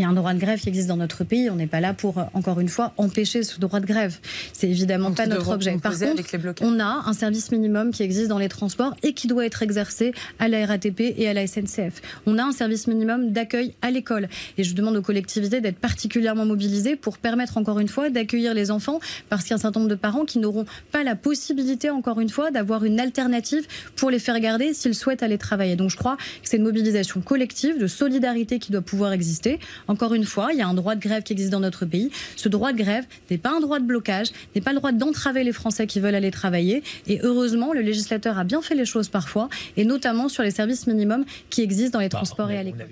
il 0.00 0.04
y 0.04 0.06
a 0.06 0.08
un 0.08 0.14
droit 0.14 0.32
de 0.32 0.38
grève 0.38 0.58
qui 0.58 0.68
existe 0.68 0.88
dans 0.88 0.96
notre 0.96 1.24
pays. 1.24 1.50
On 1.50 1.56
n'est 1.56 1.66
pas 1.66 1.80
là 1.80 1.92
pour, 1.92 2.18
euh, 2.18 2.22
encore 2.32 2.58
une 2.58 2.68
fois, 2.68 2.94
empêcher 2.96 3.42
ce 3.42 3.60
droit 3.60 3.80
de 3.80 3.86
grève. 3.86 4.18
C'est 4.54 4.68
évidemment 4.68 5.12
pas 5.12 5.26
notre 5.26 5.50
objet. 5.50 5.76
Par 5.76 5.92
contre, 5.92 6.62
on 6.62 6.80
a 6.80 7.02
un 7.06 7.12
service 7.12 7.52
minimum 7.52 7.90
qui 7.90 8.02
existe 8.02 8.28
dans 8.28 8.38
les 8.38 8.48
transports 8.48 8.94
et 9.02 9.12
qui 9.12 9.26
doit 9.26 9.44
être 9.44 9.62
exercé 9.62 10.12
à 10.38 10.48
la 10.48 10.64
RATP 10.64 11.00
et 11.00 11.28
à 11.28 11.34
la 11.34 11.46
SNCF. 11.46 12.00
On 12.24 12.38
a 12.38 12.44
un 12.44 12.52
service 12.52 12.86
minimum 12.86 13.30
d'accueil 13.30 13.74
à 13.82 13.90
l'école. 13.90 14.28
Et 14.56 14.64
je 14.64 14.74
demande 14.74 14.96
aux 14.96 15.02
collectivités 15.02 15.60
d'être 15.60 15.78
particulièrement 15.78 16.46
mobilisées 16.46 16.96
pour 16.96 17.18
permettre, 17.18 17.58
encore 17.58 17.78
une 17.78 17.88
fois, 17.88 18.08
d'accueillir 18.08 18.54
les 18.54 18.70
enfants 18.70 19.00
parce 19.28 19.42
qu'il 19.42 19.50
y 19.50 19.52
a 19.52 19.56
un 19.56 19.58
certain 19.58 19.80
nombre 19.80 19.90
de 19.90 19.96
parents 19.96 20.24
qui 20.24 20.38
n'auront 20.38 20.64
pas 20.92 21.04
la 21.04 21.14
possibilité, 21.14 21.90
encore 21.90 22.20
une 22.20 22.30
fois, 22.30 22.50
d'avoir 22.50 22.84
une 22.84 23.00
alternative 23.00 23.66
pour 23.96 24.10
les 24.10 24.18
faire 24.18 24.40
garder 24.40 24.72
s'ils 24.72 24.94
souhaitent 24.94 25.22
aller 25.22 25.38
travailler. 25.38 25.76
Donc 25.76 25.90
je 25.90 25.96
crois 25.96 26.16
que 26.16 26.48
c'est 26.48 26.56
une 26.56 26.62
mobilisation 26.62 27.20
collective, 27.20 27.78
de 27.78 27.86
solidarité 27.86 28.58
qui 28.58 28.72
doit 28.72 28.80
pouvoir 28.80 29.12
exister. 29.12 29.58
Encore 29.90 30.14
une 30.14 30.24
fois, 30.24 30.50
il 30.52 30.58
y 30.60 30.62
a 30.62 30.68
un 30.68 30.74
droit 30.74 30.94
de 30.94 31.00
grève 31.00 31.24
qui 31.24 31.32
existe 31.32 31.50
dans 31.50 31.58
notre 31.58 31.84
pays. 31.84 32.12
Ce 32.36 32.48
droit 32.48 32.72
de 32.72 32.78
grève 32.78 33.06
n'est 33.28 33.38
pas 33.38 33.50
un 33.50 33.58
droit 33.58 33.80
de 33.80 33.84
blocage, 33.84 34.28
n'est 34.54 34.60
pas 34.60 34.70
le 34.70 34.76
droit 34.76 34.92
d'entraver 34.92 35.42
les 35.42 35.52
Français 35.52 35.88
qui 35.88 35.98
veulent 35.98 36.14
aller 36.14 36.30
travailler. 36.30 36.84
Et 37.08 37.18
heureusement, 37.24 37.72
le 37.72 37.80
législateur 37.80 38.38
a 38.38 38.44
bien 38.44 38.62
fait 38.62 38.76
les 38.76 38.84
choses 38.84 39.08
parfois, 39.08 39.48
et 39.76 39.84
notamment 39.84 40.28
sur 40.28 40.44
les 40.44 40.52
services 40.52 40.86
minimums 40.86 41.24
qui 41.50 41.62
existent 41.62 41.98
dans 41.98 42.02
les 42.02 42.08
bah, 42.08 42.18
transports 42.18 42.52
et 42.52 42.58
à 42.58 42.62
l'école. 42.62 42.86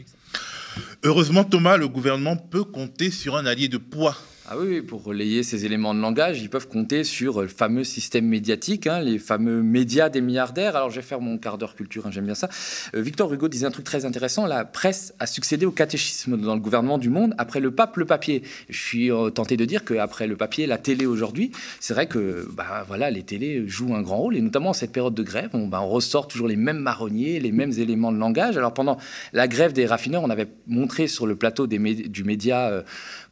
Heureusement, 1.05 1.45
Thomas, 1.45 1.77
le 1.77 1.87
gouvernement 1.87 2.37
peut 2.37 2.65
compter 2.65 3.13
sur 3.13 3.37
un 3.37 3.47
allié 3.47 3.69
de 3.69 3.79
poids 3.79 4.17
ah 4.51 4.57
oui, 4.57 4.81
pour 4.81 5.05
relayer 5.05 5.43
ces 5.43 5.67
éléments 5.67 5.95
de 5.95 6.01
langage, 6.01 6.41
ils 6.41 6.49
peuvent 6.49 6.69
compter 6.69 7.05
sur 7.05 7.43
le 7.43 7.49
fameux 7.49 7.85
système 7.85 8.25
médiatique, 8.25 8.87
hein, 8.87 9.01
les 9.01 9.19
fameux 9.19 9.63
médias 9.63 10.09
des 10.09 10.23
milliardaires. 10.23 10.75
Alors 10.75 10.89
je 10.89 10.97
vais 10.97 11.03
faire 11.03 11.21
mon 11.21 11.37
quart 11.37 11.59
d'heure 11.59 11.75
culture, 11.75 12.07
hein, 12.07 12.11
j'aime 12.11 12.25
bien 12.25 12.35
ça. 12.35 12.49
Euh, 12.95 13.03
Victor 13.03 13.31
Hugo 13.31 13.49
disait 13.49 13.67
un 13.67 13.71
truc 13.71 13.85
très 13.85 14.07
intéressant, 14.07 14.47
la 14.47 14.65
presse 14.65 15.13
a 15.19 15.27
succédé 15.27 15.67
au 15.67 15.71
catéchisme 15.71 16.39
dans 16.39 16.55
le 16.55 16.63
gouvernement 16.63 16.97
du 16.97 17.11
monde, 17.11 17.35
après 17.37 17.61
le 17.61 17.73
pape, 17.73 17.99
le 17.99 18.07
papier. 18.07 18.43
Je 18.71 18.81
suis 18.81 19.13
euh, 19.13 19.29
tenté 19.29 19.59
de 19.59 19.67
dire 19.67 19.85
qu'après 19.85 20.27
le 20.27 20.37
papier, 20.37 20.67
la 20.67 20.79
télé 20.79 21.05
aujourd'hui, 21.05 21.53
c'est 21.79 21.93
vrai 21.93 22.07
que 22.07 22.49
bah, 22.51 22.87
voilà, 22.89 23.11
les 23.11 23.25
télés 23.25 23.69
jouent 23.69 23.95
un 23.97 24.03
grand 24.03 24.17
rôle, 24.17 24.37
et 24.37 24.41
notamment 24.41 24.71
en 24.71 24.73
cette 24.73 24.93
période 24.93 25.15
de 25.15 25.23
grève, 25.23 25.51
on, 25.53 25.67
bah, 25.67 25.81
ressort 25.81 26.27
toujours 26.27 26.49
les 26.49 26.57
mêmes 26.57 26.79
marronniers, 26.79 27.39
les 27.39 27.53
mêmes 27.53 27.73
éléments 27.73 28.13
de 28.13 28.19
langage. 28.19 28.57
Alors 28.57 28.73
pendant 28.73 28.97
la 29.35 29.47
grève 29.47 29.75
des 29.75 29.85
raffineurs, 29.85 30.23
on 30.23 30.31
avait 30.31 30.49
montré 30.67 31.07
sur 31.07 31.27
le 31.27 31.37
plateau 31.37 31.67
des 31.67 31.79
du 31.79 32.25
média 32.25 32.69
euh, 32.69 32.83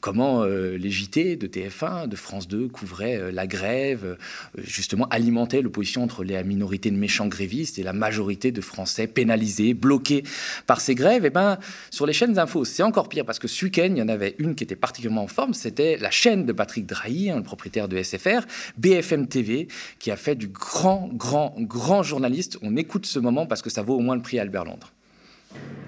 comment 0.01 0.45
les 0.45 0.91
De 1.07 1.47
TF1, 1.47 2.09
de 2.09 2.17
France 2.17 2.49
2 2.49 2.69
couvraient 2.69 3.17
euh, 3.17 3.31
la 3.31 3.47
grève, 3.47 4.05
euh, 4.05 4.17
justement 4.59 5.07
alimentaient 5.09 5.63
l'opposition 5.63 6.03
entre 6.03 6.25
la 6.25 6.43
minorité 6.43 6.91
de 6.91 6.97
méchants 6.97 7.29
grévistes 7.29 7.79
et 7.79 7.83
la 7.83 7.93
majorité 7.93 8.51
de 8.51 8.61
Français 8.61 9.07
pénalisés, 9.07 9.73
bloqués 9.73 10.25
par 10.67 10.81
ces 10.81 10.95
grèves. 10.95 11.25
Et 11.25 11.29
eh 11.29 11.31
ben, 11.31 11.59
sur 11.91 12.07
les 12.07 12.13
chaînes 12.13 12.33
d'infos, 12.33 12.65
c'est 12.65 12.83
encore 12.83 13.09
pire 13.09 13.25
parce 13.25 13.39
que 13.39 13.49
ce 13.49 13.65
week-end, 13.65 13.89
il 13.91 13.99
y 13.99 14.03
en 14.03 14.09
avait 14.09 14.35
une 14.39 14.55
qui 14.55 14.65
était 14.65 14.77
particulièrement 14.77 15.23
en 15.23 15.29
forme, 15.29 15.55
c'était 15.55 15.97
la 15.97 16.11
chaîne 16.11 16.45
de 16.45 16.53
Patrick 16.53 16.87
Drahi, 16.87 17.31
hein, 17.31 17.37
le 17.37 17.43
propriétaire 17.43 17.89
de 17.89 18.03
SFR, 18.03 18.41
BFM 18.77 19.29
TV, 19.29 19.69
qui 19.99 20.11
a 20.11 20.17
fait 20.17 20.35
du 20.35 20.49
grand, 20.49 21.09
grand, 21.13 21.55
grand 21.59 22.03
journaliste. 22.03 22.59
On 22.63 22.77
écoute 22.77 23.07
ce 23.07 23.19
moment 23.19 23.47
parce 23.47 23.63
que 23.63 23.71
ça 23.71 23.83
vaut 23.83 23.95
au 23.95 24.01
moins 24.01 24.17
le 24.17 24.23
prix 24.23 24.39
Albert 24.39 24.65
Londres. 24.65 24.93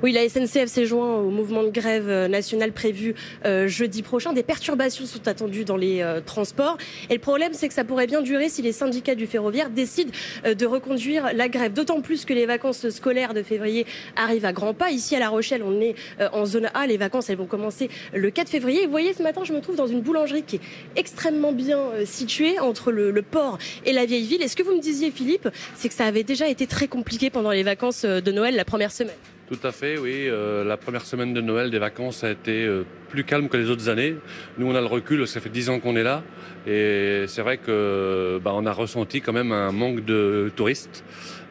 Oui, 0.01 0.13
la 0.13 0.29
SNCF 0.29 0.67
s'est 0.67 0.87
joint 0.87 1.17
au 1.17 1.31
mouvement 1.31 1.65
de 1.65 1.71
grève 1.71 2.09
euh, 2.09 2.29
national 2.29 2.71
prévu 2.71 3.17
euh, 3.45 3.67
jeudi 3.67 4.03
prochain. 4.03 4.33
Des 4.33 4.45
perturbations 4.45 5.07
sont 5.07 5.27
attendues 5.27 5.65
dans 5.65 5.77
les 5.77 6.03
euh, 6.03 6.21
transports. 6.21 6.79
Et 7.11 7.15
le 7.15 7.19
problème, 7.19 7.53
c'est 7.53 7.67
que 7.67 7.75
ça 7.75 7.83
pourrait 7.83 8.07
bien 8.07 8.23
durer 8.23 8.49
si 8.49 8.63
les 8.63 8.71
syndicats 8.71 9.17
du 9.17 9.27
ferroviaire 9.27 9.71
décident 9.71 10.13
de 10.45 10.67
reconduire 10.67 11.35
la 11.35 11.49
grève. 11.49 11.73
D'autant 11.73 12.01
plus 12.01 12.25
que 12.25 12.33
les 12.33 12.47
vacances 12.47 12.89
scolaires 12.91 13.35
de 13.35 13.43
février 13.43 13.87
arrivent 14.15 14.45
à 14.45 14.53
grands 14.53 14.73
pas. 14.73 14.93
Ici, 14.93 15.17
à 15.17 15.19
La 15.19 15.31
Rochelle, 15.31 15.65
on 15.65 15.81
est 15.81 15.97
en 16.33 16.47
zone 16.47 16.69
A. 16.75 16.87
Les 16.87 16.97
vacances, 16.97 17.29
elles 17.29 17.37
vont 17.37 17.47
commencer 17.47 17.91
le 18.15 18.31
4 18.31 18.49
février. 18.49 18.83
Et 18.83 18.85
vous 18.85 18.93
voyez, 18.93 19.15
ce 19.15 19.23
matin, 19.25 19.43
je 19.43 19.53
me 19.53 19.61
trouve 19.61 19.75
dans 19.75 19.89
une 19.89 20.01
boulangerie 20.01 20.45
qui 20.45 20.57
est 20.57 20.61
extrêmement 20.95 21.53
bien 21.53 21.81
située 22.05 22.61
entre 22.61 22.93
le, 22.93 23.11
le 23.11 23.23
port 23.23 23.59
et 23.85 23.93
la 23.93 24.07
vieille 24.07 24.27
ville. 24.27 24.43
Et 24.43 24.49
ce 24.49 24.55
que 24.55 24.63
vous 24.63 24.77
me 24.77 24.81
disiez, 24.81 25.11
Philippe, 25.11 25.49
c'est 25.75 25.89
que 25.89 25.95
ça 25.95 26.05
avait 26.05 26.25
déjà 26.25 26.49
été 26.49 26.69
très 26.69 26.87
compliqué 26.87 27.31
pendant 27.31 27.51
les 27.51 27.65
vacances 27.65 28.05
de 28.05 28.33
Noël 28.33 28.55
la 28.55 28.65
première 28.65 28.93
semaine. 28.93 29.17
Tout 29.49 29.67
à 29.67 29.73
fait, 29.73 29.97
oui. 29.97 30.27
Euh, 30.29 30.63
la 30.63 30.77
première 30.77 31.07
semaine 31.07 31.33
de 31.33 31.41
Noël 31.41 31.71
des 31.71 31.79
vacances 31.79 32.23
a 32.23 32.31
été 32.31 32.67
euh, 32.67 32.85
plus 33.09 33.25
calme 33.25 33.49
que 33.49 33.57
les 33.57 33.71
autres 33.71 33.89
années. 33.89 34.15
Nous, 34.59 34.67
on 34.67 34.75
a 34.75 34.81
le 34.81 34.87
recul, 34.87 35.27
ça 35.27 35.41
fait 35.41 35.49
dix 35.49 35.71
ans 35.71 35.81
qu'on 35.81 35.97
est 35.97 36.03
là. 36.03 36.23
Et 36.67 37.25
c'est 37.29 37.41
vrai 37.41 37.57
que 37.57 38.39
bah, 38.45 38.51
a 38.53 38.73
ressenti 38.73 39.23
quand 39.23 39.33
même 39.33 39.53
un 39.53 39.73
manque 39.73 40.05
de 40.05 40.53
touristes. 40.55 41.03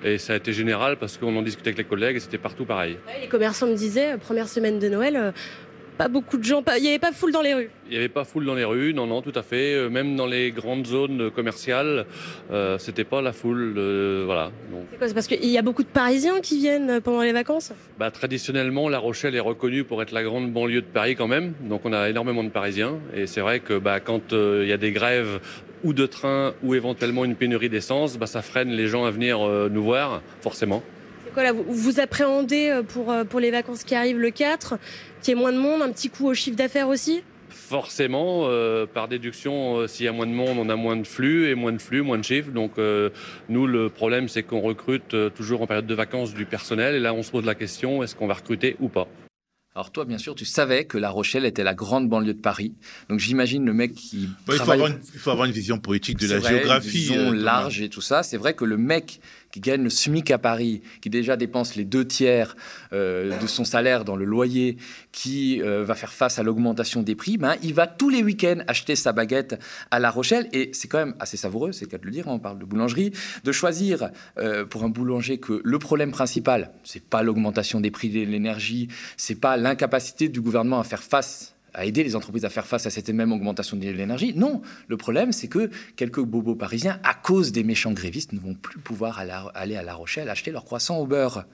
Et 0.04 0.20
ça 0.20 0.34
a 0.34 0.36
été 0.36 0.54
général 0.54 0.98
parce 0.98 1.18
qu'on 1.18 1.36
en 1.36 1.42
discutait 1.42 1.70
avec 1.70 1.80
les 1.80 1.84
collègues 1.84 2.18
et 2.18 2.20
c'était 2.20 2.38
partout 2.38 2.66
pareil. 2.66 2.98
les 3.20 3.27
commerçants 3.27 3.66
me 3.66 3.74
disaient, 3.74 4.13
euh, 4.13 4.18
première 4.18 4.48
semaine 4.48 4.77
de 4.77 4.89
Noël, 4.89 5.34
pas 5.98 6.08
beaucoup 6.08 6.38
de 6.38 6.44
gens, 6.44 6.63
il 6.77 6.84
n'y 6.84 6.89
avait 6.89 7.00
pas 7.00 7.12
foule 7.12 7.32
dans 7.32 7.42
les 7.42 7.54
rues. 7.54 7.70
Il 7.88 7.92
n'y 7.92 7.98
avait 7.98 8.10
pas 8.10 8.24
foule 8.24 8.46
dans 8.46 8.54
les 8.54 8.63
rues, 8.63 8.94
non, 8.94 9.08
non, 9.08 9.22
tout 9.22 9.34
à 9.36 9.42
fait. 9.42 9.74
Euh, 9.74 9.89
même 9.89 10.16
dans 10.16 10.27
les 10.27 10.51
grandes 10.51 10.86
zones 10.86 11.32
commerciales, 11.32 12.06
euh, 12.51 12.77
c'était 12.77 13.04
pas 13.04 13.22
la 13.22 13.34
foule, 13.34 13.74
euh, 13.77 14.24
voilà. 14.25 14.51
C'est 14.92 14.98
quoi 14.98 15.08
C'est 15.08 15.13
parce 15.13 15.27
qu'il 15.27 15.46
y 15.46 15.58
a 15.58 15.62
beaucoup 15.62 15.84
de 15.84 15.88
Parisiens 15.88 16.39
qui 16.42 16.60
viennent 16.60 17.01
pendant 17.01 17.22
les 17.22 17.34
vacances? 17.34 17.74
Bah, 17.98 18.12
Traditionnellement, 18.12 18.89
La 18.89 19.00
Rochelle 19.00 19.36
est 19.36 19.42
reconnue 19.42 19.84
pour 19.84 20.01
être 20.01 20.12
la 20.12 20.24
grande 20.24 20.51
banlieue 20.51 20.82
de 20.82 20.88
Paris 20.88 21.16
quand 21.16 21.27
même, 21.27 21.54
donc 21.62 21.82
on 21.86 21.94
a 21.94 22.10
énormément 22.10 22.44
de 22.44 22.50
Parisiens. 22.50 23.00
Et 23.16 23.25
c'est 23.25 23.42
vrai 23.42 23.60
que 23.60 23.77
bah, 23.77 24.00
quand 24.00 24.32
il 24.32 24.68
y 24.68 24.74
a 24.74 24.77
des 24.77 24.92
grèves 24.92 25.39
ou 25.84 25.94
de 25.94 26.06
train 26.06 26.54
ou 26.63 26.75
éventuellement 26.75 27.25
une 27.25 27.36
pénurie 27.36 27.70
d'essence, 27.70 28.18
bah, 28.18 28.27
ça 28.27 28.42
freine 28.42 28.70
les 28.70 28.88
gens 28.88 29.06
à 29.06 29.12
venir 29.12 29.39
nous 29.70 29.84
voir, 29.84 30.22
forcément. 30.42 30.84
Voilà, 31.38 31.51
vous, 31.51 31.65
vous 31.67 32.00
appréhendez 32.00 32.82
pour, 32.88 33.13
pour 33.29 33.39
les 33.39 33.51
vacances 33.51 33.84
qui 33.84 33.94
arrivent 33.94 34.17
le 34.17 34.32
4 34.32 34.79
qu'il 35.22 35.36
y 35.36 35.38
ait 35.38 35.39
moins 35.39 35.53
de 35.53 35.60
monde, 35.60 35.84
un 35.84 35.91
petit 35.91 36.10
coup 36.10 36.27
au 36.27 36.34
chiffre 36.34 36.58
d'affaires 36.58 36.88
aussi? 36.88 37.22
Forcément, 37.50 38.44
euh, 38.46 38.86
par 38.86 39.08
déduction, 39.08 39.77
euh, 39.77 39.88
s'il 39.88 40.06
y 40.06 40.10
a 40.10 40.12
moins 40.12 40.25
de 40.25 40.32
monde, 40.32 40.58
on 40.58 40.70
a 40.70 40.75
moins 40.75 40.96
de 40.96 41.06
flux, 41.06 41.50
et 41.50 41.53
moins 41.56 41.74
de 41.74 41.77
flux, 41.82 42.01
moins 42.01 42.17
de 42.17 42.24
chiffres. 42.24 42.51
Donc 42.51 42.79
euh, 42.79 43.10
nous, 43.50 43.67
le 43.67 43.89
problème, 43.89 44.29
c'est 44.29 44.41
qu'on 44.44 44.62
recrute 44.62 45.15
toujours 45.36 45.62
en 45.62 45.67
période 45.67 45.86
de 45.86 45.94
vacances 45.94 46.34
du 46.34 46.46
personnel, 46.46 46.96
et 46.96 47.00
là, 47.00 47.13
on 47.13 47.24
se 47.24 47.32
pose 47.32 47.46
la 47.46 47.56
question, 47.56 48.03
est-ce 48.03 48.15
qu'on 48.15 48.27
va 48.27 48.36
recruter 48.36 48.75
ou 48.79 48.89
pas? 48.89 49.08
Alors 49.77 49.91
toi, 49.91 50.06
bien 50.06 50.17
sûr, 50.17 50.34
tu 50.34 50.44
savais 50.44 50.86
que 50.86 50.98
La 50.98 51.12
Rochelle 51.12 51.46
était 51.46 51.63
la 51.63 51.75
grande 51.75 52.10
banlieue 52.10 52.34
de 52.34 52.41
Paris. 52.41 52.74
Donc 53.10 53.20
j'imagine 53.20 53.63
le 53.63 53.74
mec 53.74 53.94
qui... 53.94 54.27
il, 54.48 54.53
faut 54.56 55.29
avoir 55.29 55.46
une, 55.46 55.51
vision 55.51 55.77
poétique 55.77 56.17
de 56.17 56.25
la 56.25 56.39
géographie. 56.39 56.88
Une 56.88 56.94
vision 56.94 57.32
large 57.32 57.82
et 57.82 57.89
tout 57.89 58.01
ça. 58.01 58.24
C'est 58.24 58.38
vrai 58.38 58.56
que 58.56 58.65
le 58.65 58.77
mec 58.77 59.20
qui 59.58 59.62
gagne 59.72 59.82
le 59.82 59.90
SMIC 59.90 60.30
à 60.30 60.38
Paris, 60.38 60.84
qui 61.02 61.10
déjà 61.10 61.36
dépense 61.36 61.76
les 61.76 61.84
deux 61.84 62.06
tiers 62.06 62.56
euh, 62.94 63.36
de 63.40 63.48
son 63.48 63.66
salaire 63.66 64.06
dans 64.06 64.16
le 64.16 64.24
loyer, 64.24 64.78
qui 65.12 65.64
euh, 65.64 65.84
va 65.84 65.96
faire 65.96 66.14
face 66.14 66.38
à 66.38 66.44
l'augmentation 66.44 67.02
des 67.02 67.16
prix, 67.16 67.38
ben, 67.38 67.56
il 67.64 67.74
va 67.74 67.88
tous 67.88 68.10
les 68.10 68.22
week-ends 68.22 68.60
acheter 68.68 68.96
sa 68.96 69.14
baguette 69.14 69.60
à 69.90 69.98
La 69.98 70.12
Rochelle. 70.12 70.48
Et 70.54 70.70
c'est 70.74 70.88
quand 70.88 71.00
même 71.00 71.16
assez 71.20 71.38
savoureux, 71.38 71.72
c'est 71.72 71.86
le 71.86 71.90
cas 71.90 71.98
de 71.98 72.06
le 72.06 72.12
dire, 72.12 72.28
on 72.28 72.38
parle 72.38 72.60
de 72.60 72.66
boulangerie, 72.66 73.14
de 73.44 73.52
choisir 73.52 74.12
euh, 74.38 74.64
pour 74.64 74.84
un 74.84 74.90
boulanger 74.90 75.40
que 75.40 75.60
le 75.64 75.80
problème 75.80 76.12
principal, 76.12 76.70
c'est 76.84 77.04
pas 77.04 77.24
l'augmentation 77.24 77.82
des 77.82 77.90
prix 77.90 78.10
de 78.10 78.20
l'énergie, 78.20 78.90
c'est 79.18 79.40
pas 79.42 79.58
l'incapacité 79.58 80.30
du 80.30 80.40
gouvernement 80.40 80.80
à 80.80 80.84
faire 80.84 81.02
face 81.02 81.57
à 81.78 81.86
aider 81.86 82.04
les 82.04 82.16
entreprises 82.16 82.44
à 82.44 82.50
faire 82.50 82.66
face 82.66 82.86
à 82.88 82.90
cette 82.90 83.10
même 83.10 83.32
augmentation 83.32 83.78
de 83.78 83.84
l'énergie. 83.84 84.34
Non, 84.36 84.62
le 84.88 84.98
problème, 84.98 85.32
c'est 85.32 85.48
que 85.48 85.70
quelques 85.96 86.20
bobos 86.20 86.56
parisiens, 86.56 87.00
à 87.04 87.14
cause 87.14 87.52
des 87.52 87.64
méchants 87.64 87.92
grévistes, 87.92 88.34
ne 88.34 88.40
vont 88.40 88.56
plus 88.56 88.80
pouvoir 88.80 89.20
aller 89.20 89.76
à 89.76 89.84
La 89.84 89.94
Rochelle 89.94 90.30
acheter 90.30 90.52
leur 90.52 90.66
croissant 90.66 90.98
au 90.98 91.06
beurre. 91.06 91.46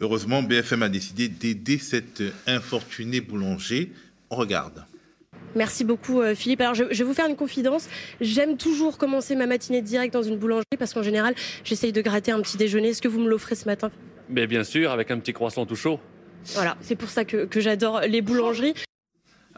Heureusement, 0.00 0.42
BFM 0.42 0.84
a 0.84 0.88
décidé 0.88 1.28
d'aider 1.28 1.78
cet 1.78 2.22
infortuné 2.46 3.20
boulanger. 3.20 3.92
On 4.30 4.36
regarde. 4.36 4.84
Merci 5.56 5.84
beaucoup 5.84 6.20
euh, 6.20 6.34
Philippe. 6.34 6.60
Alors 6.60 6.74
je, 6.74 6.84
vais 6.84 7.04
vous 7.04 7.14
faire 7.14 7.26
une 7.26 7.36
confidence. 7.36 7.88
J'aime 8.20 8.56
toujours 8.56 8.96
commencer 8.96 9.34
ma 9.34 9.46
matinée 9.46 9.82
direct 9.82 10.12
dans 10.12 10.22
une 10.22 10.36
boulangerie 10.36 10.64
parce 10.78 10.92
qu'en 10.92 11.02
général 11.02 11.34
j'essaye 11.64 11.90
de 11.92 12.02
gratter 12.02 12.30
un 12.30 12.40
petit 12.42 12.58
déjeuner. 12.58 12.88
Est-ce 12.88 13.02
que 13.02 13.08
vous 13.08 13.18
me 13.18 13.28
l'offrez 13.28 13.54
ce 13.54 13.64
matin? 13.64 13.90
Mais 14.28 14.46
bien 14.46 14.62
sûr, 14.62 14.90
avec 14.90 15.10
un 15.10 15.18
petit 15.18 15.32
croissant 15.32 15.64
tout 15.64 15.74
chaud. 15.74 15.98
Voilà, 16.54 16.76
c'est 16.80 16.96
pour 16.96 17.08
ça 17.08 17.24
que 17.24 17.60
j'adore 17.60 18.02
les 18.02 18.20
boulangeries. 18.20 18.74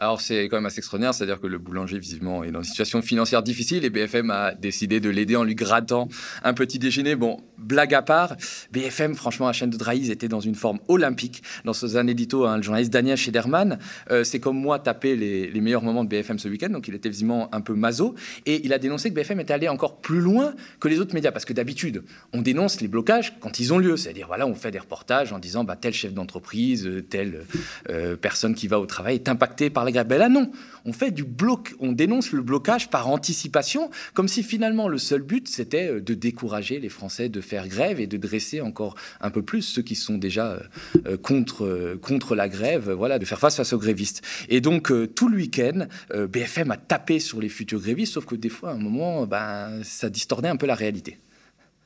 Alors 0.01 0.19
c'est 0.19 0.49
quand 0.49 0.57
même 0.57 0.65
assez 0.65 0.79
extraordinaire, 0.79 1.13
c'est-à-dire 1.13 1.39
que 1.39 1.45
le 1.45 1.59
boulanger 1.59 1.99
visiblement 1.99 2.43
est 2.43 2.49
dans 2.49 2.61
une 2.61 2.65
situation 2.65 3.03
financière 3.03 3.43
difficile 3.43 3.85
et 3.85 3.91
BFM 3.91 4.31
a 4.31 4.55
décidé 4.55 4.99
de 4.99 5.11
l'aider 5.11 5.35
en 5.35 5.43
lui 5.43 5.53
grattant 5.53 6.07
un 6.43 6.55
petit 6.55 6.79
déjeuner. 6.79 7.15
Bon, 7.15 7.39
blague 7.59 7.93
à 7.93 8.01
part, 8.01 8.35
BFM, 8.71 9.13
franchement, 9.13 9.45
la 9.45 9.53
chaîne 9.53 9.69
de 9.69 9.77
Draïs 9.77 10.09
était 10.09 10.27
dans 10.27 10.39
une 10.39 10.55
forme 10.55 10.79
olympique. 10.87 11.43
Dans 11.65 11.97
un 11.97 12.07
édito, 12.07 12.45
hein, 12.45 12.57
le 12.57 12.63
journaliste 12.63 12.91
Daniel 12.91 13.15
Schederman, 13.15 13.77
euh, 14.09 14.23
c'est 14.23 14.39
comme 14.39 14.57
moi 14.57 14.79
taper 14.79 15.15
les, 15.15 15.61
meilleurs 15.61 15.83
moments 15.83 16.03
de 16.03 16.09
BFM 16.09 16.39
ce 16.39 16.47
week-end, 16.47 16.69
donc 16.69 16.87
il 16.87 16.95
était 16.95 17.09
visiblement 17.09 17.53
un 17.53 17.61
peu 17.61 17.75
maso 17.75 18.15
et 18.47 18.65
il 18.65 18.73
a 18.73 18.79
dénoncé 18.79 19.11
que 19.11 19.13
BFM 19.13 19.39
était 19.41 19.53
allé 19.53 19.69
encore 19.69 19.97
plus 20.01 20.19
loin 20.19 20.55
que 20.79 20.87
les 20.87 20.99
autres 20.99 21.13
médias 21.13 21.31
parce 21.31 21.45
que 21.45 21.53
d'habitude 21.53 22.03
on 22.33 22.41
dénonce 22.41 22.81
les 22.81 22.87
blocages 22.87 23.35
quand 23.39 23.59
ils 23.59 23.71
ont 23.71 23.77
lieu, 23.77 23.97
c'est-à-dire 23.97 24.25
voilà, 24.25 24.47
on 24.47 24.55
fait 24.55 24.71
des 24.71 24.79
reportages 24.79 25.31
en 25.31 25.37
disant 25.37 25.63
bah, 25.63 25.75
tel 25.79 25.93
chef 25.93 26.15
d'entreprise, 26.15 26.89
telle 27.11 27.45
euh, 27.91 28.15
personne 28.15 28.55
qui 28.55 28.67
va 28.67 28.79
au 28.79 28.87
travail 28.87 29.13
est 29.13 29.29
impactée 29.29 29.69
par 29.69 29.85
la 29.85 29.90
ben 29.91 30.17
là, 30.17 30.29
non. 30.29 30.51
On 30.85 30.93
fait 30.93 31.11
du 31.11 31.23
bloc, 31.23 31.75
on 31.79 31.91
dénonce 31.91 32.31
le 32.31 32.41
blocage 32.41 32.89
par 32.89 33.07
anticipation, 33.07 33.91
comme 34.13 34.27
si 34.27 34.41
finalement 34.43 34.87
le 34.87 34.97
seul 34.97 35.21
but 35.21 35.47
c'était 35.47 35.89
euh, 35.89 36.01
de 36.01 36.13
décourager 36.13 36.79
les 36.79 36.89
Français 36.89 37.29
de 37.29 37.41
faire 37.41 37.67
grève 37.67 37.99
et 37.99 38.07
de 38.07 38.17
dresser 38.17 38.61
encore 38.61 38.95
un 39.19 39.29
peu 39.29 39.43
plus 39.43 39.61
ceux 39.61 39.81
qui 39.81 39.95
sont 39.95 40.17
déjà 40.17 40.51
euh, 40.51 40.59
euh, 41.07 41.17
contre, 41.17 41.97
contre 42.01 42.35
la 42.35 42.49
grève, 42.49 42.91
voilà, 42.91 43.19
de 43.19 43.25
faire 43.25 43.39
face 43.39 43.59
à 43.59 43.75
aux 43.75 43.77
grévistes. 43.77 44.21
Et 44.49 44.59
donc 44.59 44.91
tout 45.15 45.29
le 45.29 45.37
week-end, 45.37 45.85
BFM 46.13 46.71
a 46.71 46.77
tapé 46.77 47.19
sur 47.19 47.39
les 47.39 47.47
futurs 47.47 47.79
grévistes, 47.79 48.13
sauf 48.13 48.25
que 48.25 48.35
des 48.35 48.49
fois, 48.49 48.71
à 48.71 48.73
un 48.73 48.77
moment, 48.77 49.25
ben, 49.25 49.81
ça 49.83 50.09
distordait 50.09 50.49
un 50.49 50.57
peu 50.57 50.65
la 50.65 50.75
réalité. 50.75 51.17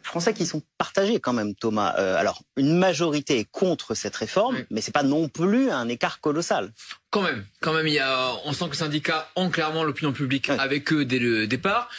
Français 0.06 0.36
qui 0.36 0.46
sont 0.46 0.62
partagés 0.78 1.20
quand 1.20 1.34
même, 1.34 1.56
Thomas. 1.56 1.96
Euh, 1.98 2.16
alors, 2.16 2.44
une 2.58 2.78
majorité 2.78 3.40
est 3.40 3.50
contre 3.50 3.96
cette 3.96 4.16
réforme, 4.16 4.58
mais 4.70 4.80
c'est 4.82 4.94
pas 4.94 5.02
non 5.02 5.30
plus 5.30 5.72
un 5.72 5.88
écart 5.90 6.22
colossal. 6.22 6.72
Quand 7.10 7.24
même, 7.24 7.44
quand 7.60 7.74
même, 7.74 7.88
il 7.88 7.94
y 7.94 8.00
a, 8.00 8.34
on 8.46 8.54
sent 8.54 8.66
que 8.66 8.72
les 8.72 8.78
syndicats 8.78 9.28
ont 9.36 9.50
clairement 9.50 9.84
l'opinion 9.84 10.14
publique 10.14 10.52
avec 10.52 10.94
eux 10.94 11.06
dès 11.06 11.18
le 11.18 11.48
départ. 11.48 11.90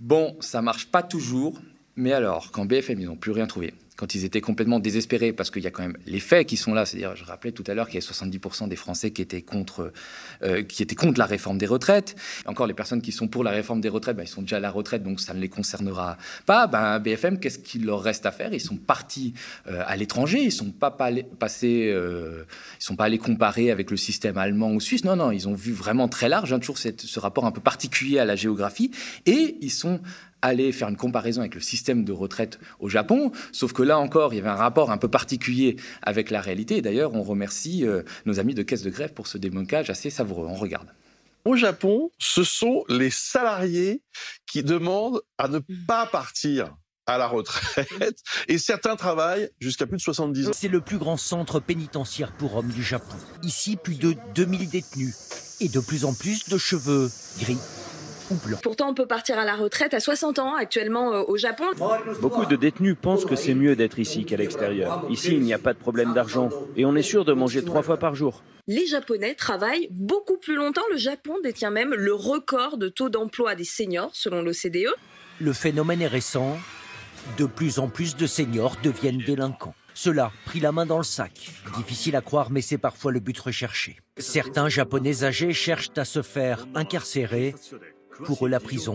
Bon, 0.00 0.34
ça 0.40 0.62
marche 0.62 0.86
pas 0.86 1.02
toujours, 1.02 1.60
mais 1.94 2.12
alors, 2.12 2.52
quand 2.52 2.64
BFM, 2.64 3.00
ils 3.00 3.06
n'ont 3.06 3.16
plus 3.16 3.32
rien 3.32 3.46
trouvé, 3.46 3.74
quand 3.96 4.14
ils 4.14 4.24
étaient 4.24 4.40
complètement 4.40 4.80
désespérés, 4.80 5.32
parce 5.32 5.50
qu'il 5.50 5.62
y 5.62 5.66
a 5.66 5.70
quand 5.70 5.82
même 5.82 5.96
les 6.06 6.20
faits 6.20 6.46
qui 6.46 6.56
sont 6.56 6.72
là. 6.72 6.86
C'est-à-dire, 6.86 7.14
je 7.14 7.24
rappelais 7.24 7.52
tout 7.52 7.64
à 7.66 7.74
l'heure 7.74 7.88
qu'il 7.88 8.00
y 8.00 8.02
a 8.02 8.06
70% 8.06 8.68
des 8.68 8.76
Français 8.76 9.10
qui 9.10 9.20
étaient 9.20 9.42
contre, 9.42 9.92
euh, 10.42 10.62
qui 10.62 10.82
étaient 10.82 10.94
contre 10.94 11.18
la 11.18 11.26
réforme 11.26 11.58
des 11.58 11.66
retraites. 11.66 12.16
encore, 12.46 12.66
les 12.66 12.74
personnes 12.74 13.02
qui 13.02 13.12
sont 13.12 13.28
pour 13.28 13.44
la 13.44 13.50
réforme 13.50 13.80
des 13.80 13.90
retraites, 13.90 14.16
ben, 14.16 14.22
ils 14.22 14.28
sont 14.28 14.42
déjà 14.42 14.56
à 14.56 14.60
la 14.60 14.70
retraite, 14.70 15.02
donc 15.02 15.20
ça 15.20 15.34
ne 15.34 15.40
les 15.40 15.48
concernera 15.48 16.16
pas. 16.46 16.66
BFM, 16.98 17.38
qu'est-ce 17.38 17.58
qu'il 17.58 17.84
leur 17.84 18.02
reste 18.02 18.24
à 18.24 18.32
faire? 18.32 18.52
Ils 18.54 18.60
sont 18.60 18.76
partis 18.76 19.34
euh, 19.66 19.82
à 19.86 19.96
l'étranger, 19.96 20.42
ils 20.42 20.52
sont 20.52 20.70
pas 20.70 20.96
euh, 21.64 22.44
sont 22.78 22.96
pas 22.96 23.04
allés 23.04 23.18
comparer 23.18 23.70
avec 23.70 23.90
le 23.90 23.96
système 23.96 24.38
allemand 24.38 24.72
ou 24.72 24.80
suisse. 24.80 25.04
Non, 25.04 25.16
non, 25.16 25.30
ils 25.30 25.48
ont 25.48 25.54
vu 25.54 25.72
vraiment 25.72 26.08
très 26.08 26.28
large, 26.28 26.52
hein, 26.52 26.58
toujours 26.58 26.78
ce 26.78 27.20
rapport 27.20 27.44
un 27.44 27.52
peu 27.52 27.60
particulier 27.60 28.18
à 28.18 28.24
la 28.24 28.36
géographie, 28.36 28.90
et 29.26 29.56
ils 29.60 29.70
sont 29.70 30.00
aller 30.42 30.72
faire 30.72 30.88
une 30.88 30.96
comparaison 30.96 31.40
avec 31.40 31.54
le 31.54 31.60
système 31.60 32.04
de 32.04 32.12
retraite 32.12 32.58
au 32.80 32.88
Japon, 32.88 33.32
sauf 33.52 33.72
que 33.72 33.82
là 33.82 33.98
encore, 33.98 34.34
il 34.34 34.36
y 34.36 34.40
avait 34.40 34.48
un 34.48 34.56
rapport 34.56 34.90
un 34.90 34.98
peu 34.98 35.08
particulier 35.08 35.76
avec 36.02 36.30
la 36.30 36.40
réalité. 36.40 36.76
Et 36.76 36.82
d'ailleurs, 36.82 37.14
on 37.14 37.22
remercie 37.22 37.86
euh, 37.86 38.02
nos 38.26 38.40
amis 38.40 38.54
de 38.54 38.62
Caisse 38.62 38.82
de 38.82 38.90
Grève 38.90 39.14
pour 39.14 39.26
ce 39.26 39.38
démoncage 39.38 39.88
assez 39.88 40.10
savoureux. 40.10 40.46
On 40.48 40.54
regarde. 40.54 40.88
Au 41.44 41.56
Japon, 41.56 42.10
ce 42.18 42.44
sont 42.44 42.84
les 42.88 43.10
salariés 43.10 44.02
qui 44.46 44.62
demandent 44.62 45.22
à 45.38 45.48
ne 45.48 45.58
pas 45.86 46.06
partir 46.06 46.76
à 47.06 47.18
la 47.18 47.26
retraite 47.26 48.18
et 48.48 48.58
certains 48.58 48.94
travaillent 48.94 49.50
jusqu'à 49.60 49.86
plus 49.86 49.96
de 49.96 50.02
70 50.02 50.48
ans. 50.48 50.52
C'est 50.54 50.68
le 50.68 50.80
plus 50.80 50.98
grand 50.98 51.16
centre 51.16 51.58
pénitentiaire 51.58 52.32
pour 52.32 52.54
hommes 52.56 52.70
du 52.70 52.82
Japon. 52.82 53.16
Ici, 53.42 53.76
plus 53.76 53.96
de 53.96 54.14
2000 54.34 54.68
détenus 54.68 55.16
et 55.60 55.68
de 55.68 55.80
plus 55.80 56.04
en 56.04 56.14
plus 56.14 56.48
de 56.48 56.58
cheveux 56.58 57.10
gris 57.40 57.58
Pourtant, 58.62 58.90
on 58.90 58.94
peut 58.94 59.06
partir 59.06 59.38
à 59.38 59.44
la 59.44 59.54
retraite 59.54 59.94
à 59.94 60.00
60 60.00 60.38
ans 60.38 60.54
actuellement 60.54 61.12
euh, 61.12 61.22
au 61.26 61.36
Japon. 61.36 61.64
Beaucoup 62.20 62.46
de 62.46 62.56
détenus 62.56 62.96
pensent 63.00 63.24
que 63.24 63.36
c'est 63.36 63.54
mieux 63.54 63.76
d'être 63.76 63.98
ici 63.98 64.24
qu'à 64.24 64.36
l'extérieur. 64.36 65.04
Ici, 65.10 65.34
il 65.34 65.42
n'y 65.42 65.54
a 65.54 65.58
pas 65.58 65.72
de 65.72 65.78
problème 65.78 66.14
d'argent 66.14 66.50
et 66.76 66.84
on 66.84 66.94
est 66.94 67.02
sûr 67.02 67.24
de 67.24 67.32
manger 67.32 67.64
trois 67.64 67.82
fois 67.82 67.96
par 67.96 68.14
jour. 68.14 68.42
Les 68.68 68.86
Japonais 68.86 69.34
travaillent 69.34 69.88
beaucoup 69.90 70.36
plus 70.36 70.54
longtemps. 70.54 70.82
Le 70.90 70.96
Japon 70.96 71.34
détient 71.42 71.70
même 71.70 71.94
le 71.94 72.14
record 72.14 72.78
de 72.78 72.88
taux 72.88 73.08
d'emploi 73.08 73.54
des 73.54 73.64
seniors 73.64 74.10
selon 74.14 74.42
l'OCDE. 74.42 74.94
Le 75.40 75.52
phénomène 75.52 76.02
est 76.02 76.06
récent. 76.06 76.56
De 77.38 77.46
plus 77.46 77.78
en 77.78 77.88
plus 77.88 78.16
de 78.16 78.26
seniors 78.26 78.76
deviennent 78.82 79.22
délinquants. 79.24 79.74
Cela 79.94 80.32
pris 80.46 80.60
la 80.60 80.72
main 80.72 80.86
dans 80.86 80.98
le 80.98 81.04
sac. 81.04 81.50
Difficile 81.76 82.16
à 82.16 82.20
croire, 82.20 82.50
mais 82.50 82.62
c'est 82.62 82.78
parfois 82.78 83.12
le 83.12 83.20
but 83.20 83.38
recherché. 83.38 83.98
Certains 84.16 84.68
Japonais 84.68 85.24
âgés 85.24 85.52
cherchent 85.52 85.90
à 85.96 86.04
se 86.04 86.22
faire 86.22 86.66
incarcérer 86.74 87.54
pour 88.24 88.46
eux, 88.46 88.48
la 88.48 88.60
prison 88.60 88.94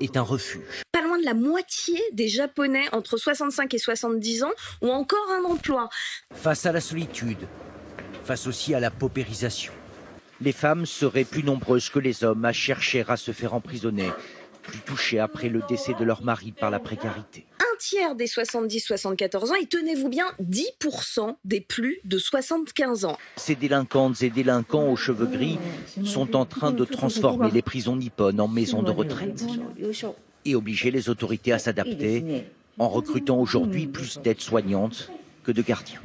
est 0.00 0.16
un 0.16 0.22
refuge. 0.22 0.82
Pas 0.92 1.02
loin 1.02 1.18
de 1.18 1.24
la 1.24 1.34
moitié 1.34 2.00
des 2.12 2.28
Japonais 2.28 2.88
entre 2.92 3.16
65 3.16 3.72
et 3.74 3.78
70 3.78 4.44
ans 4.44 4.52
ont 4.80 4.90
encore 4.90 5.30
un 5.30 5.44
emploi. 5.44 5.88
Face 6.34 6.66
à 6.66 6.72
la 6.72 6.80
solitude, 6.80 7.46
face 8.24 8.46
aussi 8.46 8.74
à 8.74 8.80
la 8.80 8.90
paupérisation, 8.90 9.72
les 10.40 10.52
femmes 10.52 10.86
seraient 10.86 11.24
plus 11.24 11.44
nombreuses 11.44 11.88
que 11.88 11.98
les 11.98 12.24
hommes 12.24 12.44
à 12.44 12.52
chercher 12.52 13.04
à 13.08 13.16
se 13.16 13.32
faire 13.32 13.54
emprisonner, 13.54 14.10
plus 14.62 14.80
touchées 14.80 15.20
après 15.20 15.48
le 15.48 15.62
décès 15.68 15.94
de 15.94 16.04
leur 16.04 16.22
mari 16.22 16.52
par 16.52 16.70
la 16.70 16.78
précarité 16.78 17.46
tiers 17.82 18.14
des 18.14 18.26
70-74 18.26 19.50
ans 19.50 19.54
et 19.60 19.66
tenez-vous 19.66 20.08
bien, 20.08 20.26
10% 20.40 21.34
des 21.44 21.60
plus 21.60 21.98
de 22.04 22.18
75 22.18 23.04
ans. 23.04 23.18
Ces 23.36 23.56
délinquantes 23.56 24.22
et 24.22 24.30
délinquants 24.30 24.88
aux 24.90 24.96
cheveux 24.96 25.26
gris 25.26 25.58
sont 26.04 26.36
en 26.36 26.46
train 26.46 26.72
de 26.72 26.84
transformer 26.84 27.50
les 27.50 27.62
prisons 27.62 27.96
nippones 27.96 28.40
en 28.40 28.48
maisons 28.48 28.82
de 28.82 28.90
retraite 28.90 29.44
et 30.44 30.54
obliger 30.54 30.90
les 30.90 31.08
autorités 31.08 31.52
à 31.52 31.58
s'adapter 31.58 32.44
en 32.78 32.88
recrutant 32.88 33.38
aujourd'hui 33.38 33.86
plus 33.86 34.20
d'aides-soignantes 34.20 35.10
que 35.42 35.52
de 35.52 35.62
gardiens. 35.62 36.00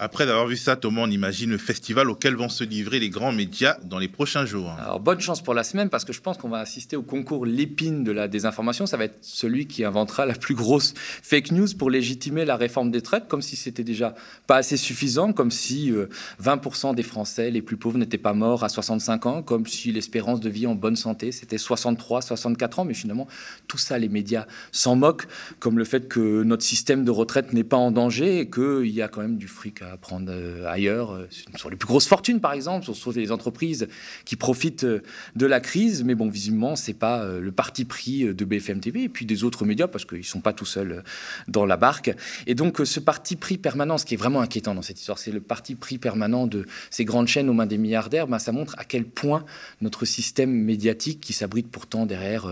Après 0.00 0.26
d'avoir 0.26 0.46
vu 0.46 0.56
ça, 0.56 0.76
Thomas, 0.76 1.00
on 1.02 1.10
imagine 1.10 1.50
le 1.50 1.58
festival 1.58 2.08
auquel 2.08 2.36
vont 2.36 2.48
se 2.48 2.62
livrer 2.62 3.00
les 3.00 3.10
grands 3.10 3.32
médias 3.32 3.78
dans 3.82 3.98
les 3.98 4.06
prochains 4.06 4.46
jours. 4.46 4.70
Alors, 4.78 5.00
bonne 5.00 5.18
chance 5.18 5.42
pour 5.42 5.54
la 5.54 5.64
semaine, 5.64 5.88
parce 5.88 6.04
que 6.04 6.12
je 6.12 6.20
pense 6.20 6.38
qu'on 6.38 6.48
va 6.48 6.60
assister 6.60 6.94
au 6.94 7.02
concours 7.02 7.44
l'épine 7.44 8.04
de 8.04 8.12
la 8.12 8.28
désinformation. 8.28 8.86
Ça 8.86 8.96
va 8.96 9.06
être 9.06 9.18
celui 9.22 9.66
qui 9.66 9.82
inventera 9.82 10.24
la 10.24 10.34
plus 10.34 10.54
grosse 10.54 10.94
fake 10.96 11.50
news 11.50 11.66
pour 11.76 11.90
légitimer 11.90 12.44
la 12.44 12.56
réforme 12.56 12.92
des 12.92 13.02
traites, 13.02 13.26
comme 13.26 13.42
si 13.42 13.56
c'était 13.56 13.82
déjà 13.82 14.14
pas 14.46 14.58
assez 14.58 14.76
suffisant, 14.76 15.32
comme 15.32 15.50
si 15.50 15.92
20% 16.40 16.90
euh, 16.90 16.94
des 16.94 17.02
Français 17.02 17.50
les 17.50 17.60
plus 17.60 17.76
pauvres 17.76 17.98
n'étaient 17.98 18.18
pas 18.18 18.34
morts 18.34 18.62
à 18.62 18.68
65 18.68 19.26
ans, 19.26 19.42
comme 19.42 19.66
si 19.66 19.90
l'espérance 19.90 20.38
de 20.38 20.48
vie 20.48 20.68
en 20.68 20.76
bonne 20.76 20.94
santé, 20.94 21.32
c'était 21.32 21.58
63, 21.58 22.22
64 22.22 22.78
ans. 22.78 22.84
Mais 22.84 22.94
finalement, 22.94 23.26
tout 23.66 23.78
ça, 23.78 23.98
les 23.98 24.08
médias 24.08 24.46
s'en 24.70 24.94
moquent, 24.94 25.26
comme 25.58 25.76
le 25.76 25.84
fait 25.84 26.06
que 26.06 26.44
notre 26.44 26.62
système 26.62 27.04
de 27.04 27.10
retraite 27.10 27.52
n'est 27.52 27.64
pas 27.64 27.76
en 27.76 27.90
danger 27.90 28.38
et 28.38 28.48
qu'il 28.48 28.90
y 28.90 29.02
a 29.02 29.08
quand 29.08 29.22
même 29.22 29.38
du 29.38 29.48
fric 29.48 29.82
à 29.82 29.87
à 29.92 29.96
prendre 29.96 30.32
ailleurs, 30.66 31.18
sur 31.56 31.70
les 31.70 31.76
plus 31.76 31.86
grosses 31.86 32.06
fortunes 32.06 32.40
par 32.40 32.52
exemple, 32.52 32.92
sur 32.92 33.12
les 33.12 33.32
entreprises 33.32 33.88
qui 34.24 34.36
profitent 34.36 34.84
de 34.84 35.46
la 35.46 35.60
crise. 35.60 36.04
Mais 36.04 36.14
bon, 36.14 36.28
visiblement, 36.28 36.76
c'est 36.76 36.94
pas 36.94 37.26
le 37.26 37.52
parti 37.52 37.84
pris 37.84 38.34
de 38.34 38.44
BFM 38.44 38.80
TV 38.80 39.04
et 39.04 39.08
puis 39.08 39.26
des 39.26 39.44
autres 39.44 39.64
médias 39.64 39.88
parce 39.88 40.04
qu'ils 40.04 40.24
sont 40.24 40.40
pas 40.40 40.52
tout 40.52 40.66
seuls 40.66 41.02
dans 41.46 41.66
la 41.66 41.76
barque. 41.76 42.14
Et 42.46 42.54
donc, 42.54 42.80
ce 42.84 43.00
parti 43.00 43.36
pris 43.36 43.58
permanent, 43.58 43.98
ce 43.98 44.04
qui 44.04 44.14
est 44.14 44.18
vraiment 44.18 44.40
inquiétant 44.40 44.74
dans 44.74 44.82
cette 44.82 44.98
histoire, 44.98 45.18
c'est 45.18 45.32
le 45.32 45.40
parti 45.40 45.74
pris 45.74 45.98
permanent 45.98 46.46
de 46.46 46.66
ces 46.90 47.04
grandes 47.04 47.28
chaînes 47.28 47.48
aux 47.48 47.54
mains 47.54 47.66
des 47.66 47.78
milliardaires. 47.78 48.26
Ben, 48.26 48.38
ça 48.38 48.52
montre 48.52 48.74
à 48.78 48.84
quel 48.84 49.04
point 49.04 49.44
notre 49.80 50.04
système 50.04 50.50
médiatique, 50.50 51.20
qui 51.20 51.32
s'abrite 51.32 51.70
pourtant 51.70 52.06
derrière 52.06 52.46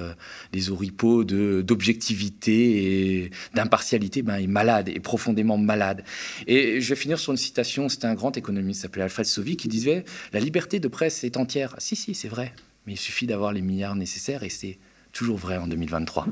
des 0.52 0.70
oripeaux 0.70 1.24
d'objectivité 1.24 3.24
et 3.24 3.30
d'impartialité, 3.54 4.22
ben, 4.22 4.36
est 4.36 4.46
malade, 4.46 4.88
est 4.88 5.00
profondément 5.00 5.58
malade. 5.58 6.04
Et 6.46 6.80
je 6.80 6.88
vais 6.88 6.96
finir 6.96 7.18
sur 7.26 7.32
une 7.32 7.38
citation, 7.38 7.88
c'était 7.88 8.06
un 8.06 8.14
grand 8.14 8.36
économiste, 8.36 8.82
s'appelait 8.82 9.02
Alfred 9.02 9.26
Sauvy, 9.26 9.56
qui 9.56 9.66
disait 9.66 10.04
La 10.32 10.38
liberté 10.38 10.78
de 10.78 10.86
presse 10.86 11.24
est 11.24 11.36
entière. 11.36 11.74
Si, 11.78 11.96
si, 11.96 12.14
c'est 12.14 12.28
vrai, 12.28 12.54
mais 12.86 12.92
il 12.92 12.96
suffit 12.96 13.26
d'avoir 13.26 13.52
les 13.52 13.62
milliards 13.62 13.96
nécessaires 13.96 14.44
et 14.44 14.48
c'est 14.48 14.78
toujours 15.10 15.36
vrai 15.36 15.56
en 15.56 15.66
2023. 15.66 16.28